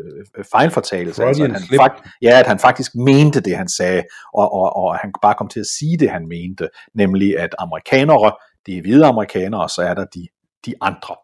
fejlfortalelse. 0.51 1.23
Altså, 1.23 1.43
at, 1.43 1.51
han 1.51 1.62
fakt, 1.82 2.08
ja, 2.21 2.39
at 2.39 2.47
han 2.47 2.60
faktisk 2.60 2.95
mente 2.95 3.41
det, 3.41 3.58
han 3.58 3.69
sagde, 3.69 4.03
og, 4.34 4.53
og, 4.53 4.75
og 4.75 4.97
han 4.97 5.13
bare 5.21 5.36
kom 5.38 5.47
til 5.47 5.60
at 5.60 5.65
sige 5.65 5.97
det, 5.97 6.10
han 6.10 6.27
mente, 6.27 6.69
nemlig 6.93 7.39
at 7.39 7.55
amerikanere, 7.60 8.32
det 8.65 8.77
er 8.77 8.82
hvide 8.82 9.05
amerikanere, 9.05 9.62
og 9.62 9.69
så 9.69 9.82
er 9.82 9.93
der 9.93 10.05
de, 10.05 10.27
de 10.65 10.73
andre. 10.81 11.15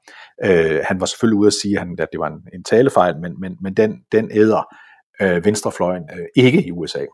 Øh, 0.46 0.84
han 0.88 1.00
var 1.00 1.06
selvfølgelig 1.06 1.38
ude 1.38 1.48
at 1.48 1.54
sige, 1.54 1.76
at, 1.76 1.80
han, 1.80 1.96
at 2.00 2.08
det 2.12 2.20
var 2.20 2.28
en, 2.28 2.48
en 2.54 2.64
talefejl, 2.64 3.18
men, 3.18 3.40
men, 3.40 3.58
men 3.62 3.74
den, 3.74 4.04
den 4.12 4.32
æder 4.32 4.76
øh, 5.22 5.46
venstrefløjen 5.46 6.04
øh, 6.18 6.26
ikke 6.36 6.68
i 6.68 6.72
USA. 6.72 7.06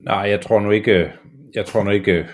Nej, 0.00 0.22
jeg 0.30 0.40
tror 0.40 0.60
nu 0.60 0.70
ikke, 0.70 1.12
jeg 1.54 1.66
tror 1.66 1.82
nu 1.82 1.90
ikke, 1.90 2.28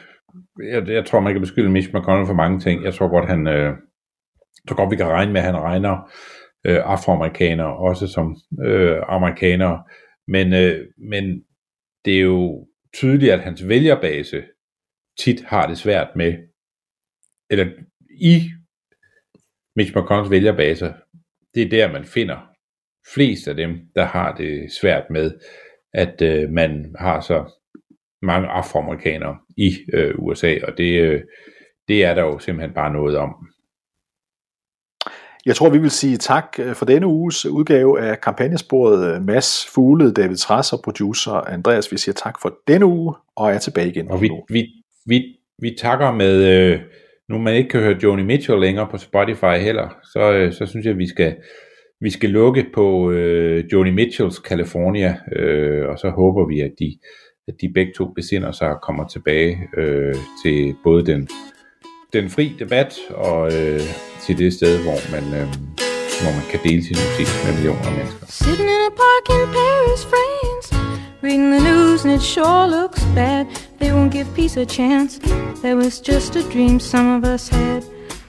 jeg, 0.63 0.89
jeg 0.89 1.07
tror 1.07 1.21
man 1.21 1.33
kan 1.33 1.41
beskylde 1.41 1.71
Mitch 1.71 1.91
McConnell 1.95 2.27
for 2.27 2.35
mange 2.35 2.61
ting. 2.61 2.85
Jeg 2.85 2.95
tror 2.95 3.09
godt, 3.09 3.29
han, 3.29 3.47
øh, 3.47 3.65
jeg 4.65 4.69
tror 4.69 4.77
godt, 4.77 4.91
vi 4.91 4.97
kan 4.97 5.07
regne 5.07 5.33
med, 5.33 5.41
at 5.41 5.47
han 5.47 5.57
regner 5.57 6.11
øh, 6.67 6.81
afroamerikanere 6.85 7.77
også 7.77 8.07
som 8.07 8.37
øh, 8.65 9.03
amerikanere. 9.09 9.83
Men, 10.29 10.53
øh, 10.53 10.87
men 11.11 11.43
det 12.05 12.17
er 12.17 12.21
jo 12.21 12.67
tydeligt, 12.95 13.33
at 13.33 13.41
hans 13.41 13.69
vælgerbase 13.69 14.43
tit 15.19 15.45
har 15.45 15.67
det 15.67 15.79
svært 15.79 16.09
med, 16.17 16.35
eller 17.51 17.67
i 18.11 18.51
Mitch 19.77 19.97
McConnells 19.97 20.31
vælgerbaser, 20.31 20.93
det 21.55 21.63
er 21.63 21.69
der, 21.69 21.93
man 21.93 22.05
finder 22.05 22.37
flest 23.15 23.49
af 23.49 23.55
dem, 23.55 23.81
der 23.95 24.05
har 24.05 24.37
det 24.37 24.73
svært 24.73 25.11
med, 25.11 25.33
at 25.93 26.23
øh, 26.23 26.51
man 26.51 26.95
har 26.99 27.21
så 27.21 27.51
mange 28.23 28.49
afroamerikanere 28.49 29.37
i 29.57 29.77
øh, 29.93 30.15
USA, 30.19 30.55
og 30.63 30.79
det, 30.79 31.01
øh, 31.01 31.23
det 31.89 32.05
er 32.05 32.15
der 32.15 32.23
jo 32.23 32.39
simpelthen 32.39 32.75
bare 32.75 32.93
noget 32.93 33.17
om. 33.17 33.49
Jeg 35.47 35.57
tror, 35.57 35.71
vi 35.71 35.79
vil 35.79 35.91
sige 35.91 36.17
tak 36.17 36.57
øh, 36.59 36.75
for 36.75 36.85
denne 36.85 37.07
uges 37.07 37.47
udgave 37.47 38.01
af 38.01 38.21
kampagnesporet. 38.21 39.15
Øh, 39.15 39.23
Mads 39.23 39.67
Fugle, 39.75 40.13
David 40.13 40.37
Trass 40.37 40.73
og 40.73 40.81
producer 40.85 41.33
Andreas, 41.33 41.93
vi 41.93 41.99
siger 41.99 42.15
tak 42.15 42.41
for 42.43 42.59
denne 42.69 42.87
uge, 42.87 43.15
og 43.37 43.53
er 43.53 43.59
tilbage 43.59 43.89
igen. 43.89 44.11
Og 44.11 44.23
vi, 44.23 44.31
vi, 44.49 44.67
vi, 45.07 45.39
vi 45.59 45.77
takker 45.81 46.13
med, 46.13 46.45
øh, 46.45 46.81
nu 47.29 47.39
man 47.39 47.55
ikke 47.55 47.69
kan 47.69 47.81
høre 47.81 47.99
Joni 48.03 48.23
Mitchell 48.23 48.61
længere 48.61 48.89
på 48.91 48.99
Spotify 48.99 49.57
heller, 49.61 49.89
så, 50.13 50.33
øh, 50.33 50.53
så 50.53 50.67
synes 50.67 50.87
jeg, 50.87 50.99
vi 50.99 51.07
skal, 51.09 51.37
vi 52.01 52.11
skal 52.11 52.31
lukke 52.31 52.67
på 52.75 53.11
øh, 53.11 53.65
Joni 53.73 53.91
Mitchells 53.91 54.37
California, 54.37 55.17
øh, 55.37 55.89
og 55.89 55.99
så 55.99 56.11
håber 56.11 56.47
vi, 56.47 56.61
at 56.61 56.73
de, 56.81 56.99
at 57.49 57.55
de 57.61 57.73
begge 57.75 57.93
to 57.97 58.05
besinder 58.15 58.53
sig 58.53 58.69
og 58.69 58.81
kommer 58.83 59.09
tilbage 59.09 59.59
øh, 59.77 60.15
til 60.45 60.75
både 60.85 61.07
den, 61.07 61.29
den 62.13 62.29
fri 62.29 62.53
debat 62.59 62.99
og 63.11 63.47
øh, 63.47 63.81
til 64.25 64.39
det 64.39 64.53
sted, 64.53 64.83
hvor 64.85 64.99
man, 65.15 65.25
øh, 65.41 65.49
hvor 66.23 66.33
man 66.39 66.47
kan 66.51 66.61
dele 66.65 66.83
sin 66.89 66.97
musik 67.05 67.29
med 67.45 67.53
millioner 67.57 67.87
af 67.91 67.95
mennesker. 67.99 68.27
Sitting 68.27 68.71
in 68.77 68.83
a 68.91 68.93
park 69.05 69.25
in 69.37 69.47
Paris, 69.59 70.03
France, 70.13 70.67
reading 71.25 71.47
the 71.55 71.63
news 71.71 71.99
and 72.05 72.13
it 72.19 72.23
sure 72.35 72.65
looks 72.77 73.03
bad. 73.19 73.66
They 73.79 73.93
won't 73.93 74.13
give 74.13 74.33
peace 74.35 74.57
a 74.57 74.65
chance. 74.65 75.19
That 75.63 75.75
was 75.77 76.01
just 76.01 76.37
a 76.37 76.43
dream 76.43 76.81
some 76.81 77.09
of 77.17 77.25
us 77.25 77.49
had. 77.49 77.85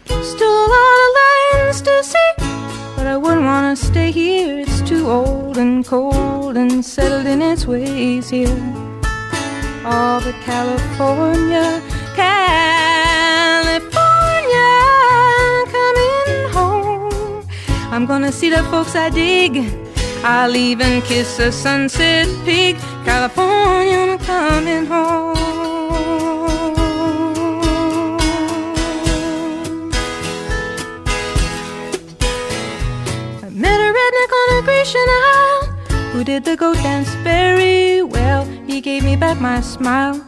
Still 0.06 0.58
a 0.66 0.68
lot 0.76 0.98
of 1.06 1.10
lands 1.20 1.82
to 1.82 2.04
see, 2.04 2.32
but 2.96 3.08
I 3.08 3.16
wouldn't 3.18 3.46
wanna 3.46 3.76
stay 3.76 4.12
here. 4.12 4.60
It's 4.60 4.82
too 4.82 5.10
old 5.10 5.58
and 5.58 5.86
cold 5.86 6.58
and 6.58 6.84
settled 6.84 7.26
in 7.26 7.42
its 7.42 7.66
ways 7.66 8.30
here. 8.30 8.60
All 9.86 10.20
but 10.20 10.36
California, 10.44 11.82
California, 12.16 13.86
coming 15.76 16.50
home. 16.52 17.48
I'm 17.94 18.06
gonna 18.06 18.32
see 18.32 18.50
the 18.50 18.64
folks 18.72 18.96
I 18.96 19.10
dig. 19.10 19.87
I'll 20.24 20.56
even 20.56 21.02
kiss 21.04 21.40
a 21.40 21.52
sunset 21.52 22.28
pig. 22.46 22.78
California, 23.06 23.98
I'm 23.98 24.20
coming 24.20 24.86
home. 24.86 25.38
I 33.44 33.50
met 33.50 33.80
a 33.80 33.90
redneck 33.98 34.32
on 34.40 34.48
a 34.58 34.62
Grecian 34.64 35.08
Isle 35.08 35.64
who 36.12 36.24
did 36.24 36.44
the 36.44 36.56
goat 36.58 36.78
dance 36.78 37.10
very 37.24 38.02
well. 38.02 38.46
He 38.66 38.82
gave 38.82 39.04
me 39.04 39.16
back 39.16 39.40
my 39.40 39.62
smile, 39.62 40.20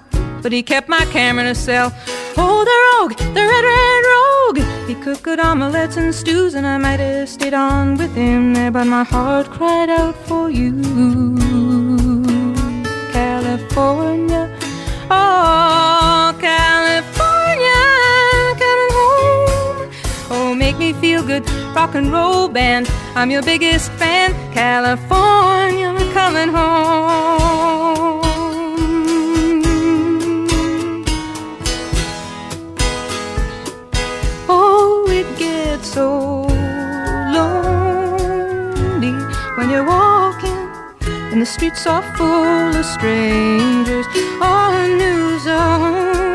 but 0.42 0.52
he 0.52 0.64
kept 0.64 0.88
my 0.88 1.04
camera 1.06 1.44
in 1.44 1.50
a 1.50 1.56
cell. 1.56 1.92
Oh, 2.38 2.64
the 2.64 2.78
rogue, 2.88 3.18
the 3.18 3.42
red, 3.42 3.64
red 3.64 4.06
rogue. 4.06 4.29
He 5.00 5.06
cooked 5.06 5.24
good 5.24 5.40
omelets 5.40 5.96
and 5.96 6.14
stews, 6.14 6.56
and 6.56 6.68
I 6.68 6.78
might 6.78 7.00
have 7.00 7.30
stayed 7.30 7.54
on 7.54 7.96
with 7.96 8.14
him 8.14 8.54
there, 8.54 8.70
but 8.70 8.84
my 8.84 9.06
heart 9.06 9.50
cried 9.50 9.90
out 9.90 10.14
for 10.28 10.50
you. 10.50 10.74
California, 13.14 14.54
oh, 15.10 16.36
California, 16.42 17.82
coming 18.60 18.92
home. 19.00 19.92
Oh, 20.32 20.54
make 20.54 20.78
me 20.78 20.92
feel 20.92 21.24
good, 21.24 21.50
rock 21.74 21.96
and 21.96 22.12
roll 22.12 22.50
band. 22.50 22.90
I'm 23.16 23.32
your 23.32 23.42
biggest 23.42 23.94
fan, 23.94 24.34
California, 24.54 25.96
coming 26.14 26.50
home. 26.50 27.59
So 35.94 36.46
lonely 37.34 39.14
when 39.58 39.70
you're 39.72 39.86
walking 39.86 40.70
and 41.32 41.42
the 41.42 41.46
streets 41.46 41.88
are 41.88 42.04
full 42.16 42.76
of 42.78 42.86
strangers. 42.86 44.06
All 44.40 44.72
the 44.72 44.88
news 44.88 45.48
on 45.48 46.29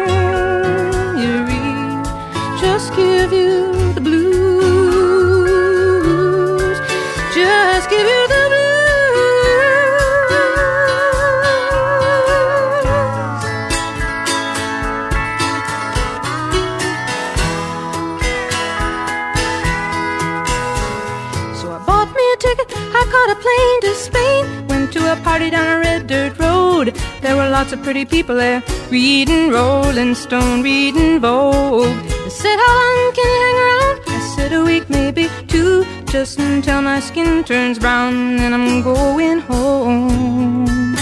lots 27.65 27.73
of 27.73 27.83
pretty 27.83 28.05
people 28.05 28.35
there, 28.35 28.63
reading 28.91 29.49
Rolling 29.51 30.15
Stone, 30.15 30.63
reading 30.63 31.19
Vogue. 31.19 31.97
They 32.25 32.29
said, 32.29 32.59
How 32.59 32.75
long 32.79 33.13
can 33.15 33.27
you 33.35 33.41
hang 33.45 33.59
around? 33.65 33.97
I 34.07 34.21
said, 34.37 34.53
A 34.53 34.63
week, 34.63 34.91
maybe 34.91 35.31
two, 35.49 35.87
just 36.05 36.39
until 36.39 36.83
my 36.83 37.01
skin 37.01 37.43
turns 37.43 37.79
brown. 37.79 38.39
And 38.39 38.55
I'm 38.55 38.83
going 38.83 39.39
home 39.39 40.95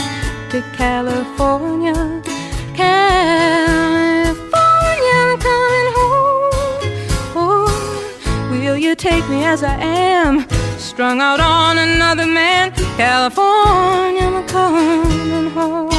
to 0.51 0.63
California. 0.77 2.23
California, 2.77 3.95
I'm 5.25 5.39
coming 5.49 5.89
home. 5.99 6.53
Oh, 7.35 8.49
will 8.53 8.77
you 8.77 8.95
take 8.95 9.29
me 9.29 9.45
as 9.45 9.65
I 9.65 9.75
am? 9.81 10.47
Strung 10.79 11.21
out 11.21 11.41
on 11.41 11.79
another 11.79 12.27
man. 12.27 12.71
California, 12.97 14.27
I'm 14.29 14.47
coming 14.47 15.51
home. 15.51 15.92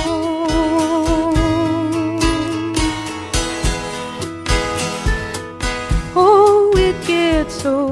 So 7.64 7.88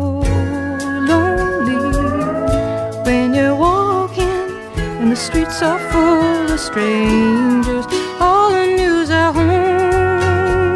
lonely 1.07 1.79
when 3.05 3.33
you're 3.33 3.55
walking 3.55 4.49
and 4.75 5.09
the 5.09 5.15
streets 5.15 5.61
are 5.61 5.79
full 5.91 6.51
of 6.51 6.59
strangers. 6.59 7.85
All 8.19 8.51
the 8.51 8.65
news 8.65 9.09
at 9.09 9.31
home, 9.31 10.75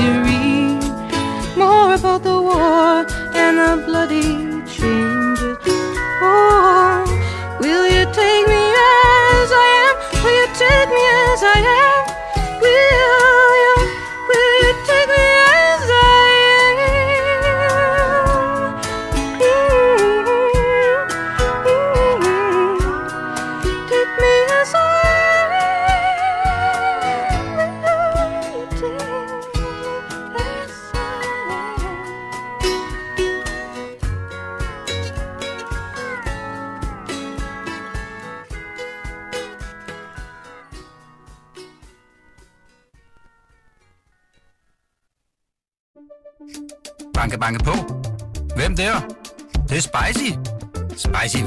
you 0.00 0.10
read 0.26 0.82
more 1.56 1.94
about 1.94 2.24
the 2.24 2.42
war 2.42 3.06
and 3.36 3.54
the 3.56 3.86
bloody 3.86 4.43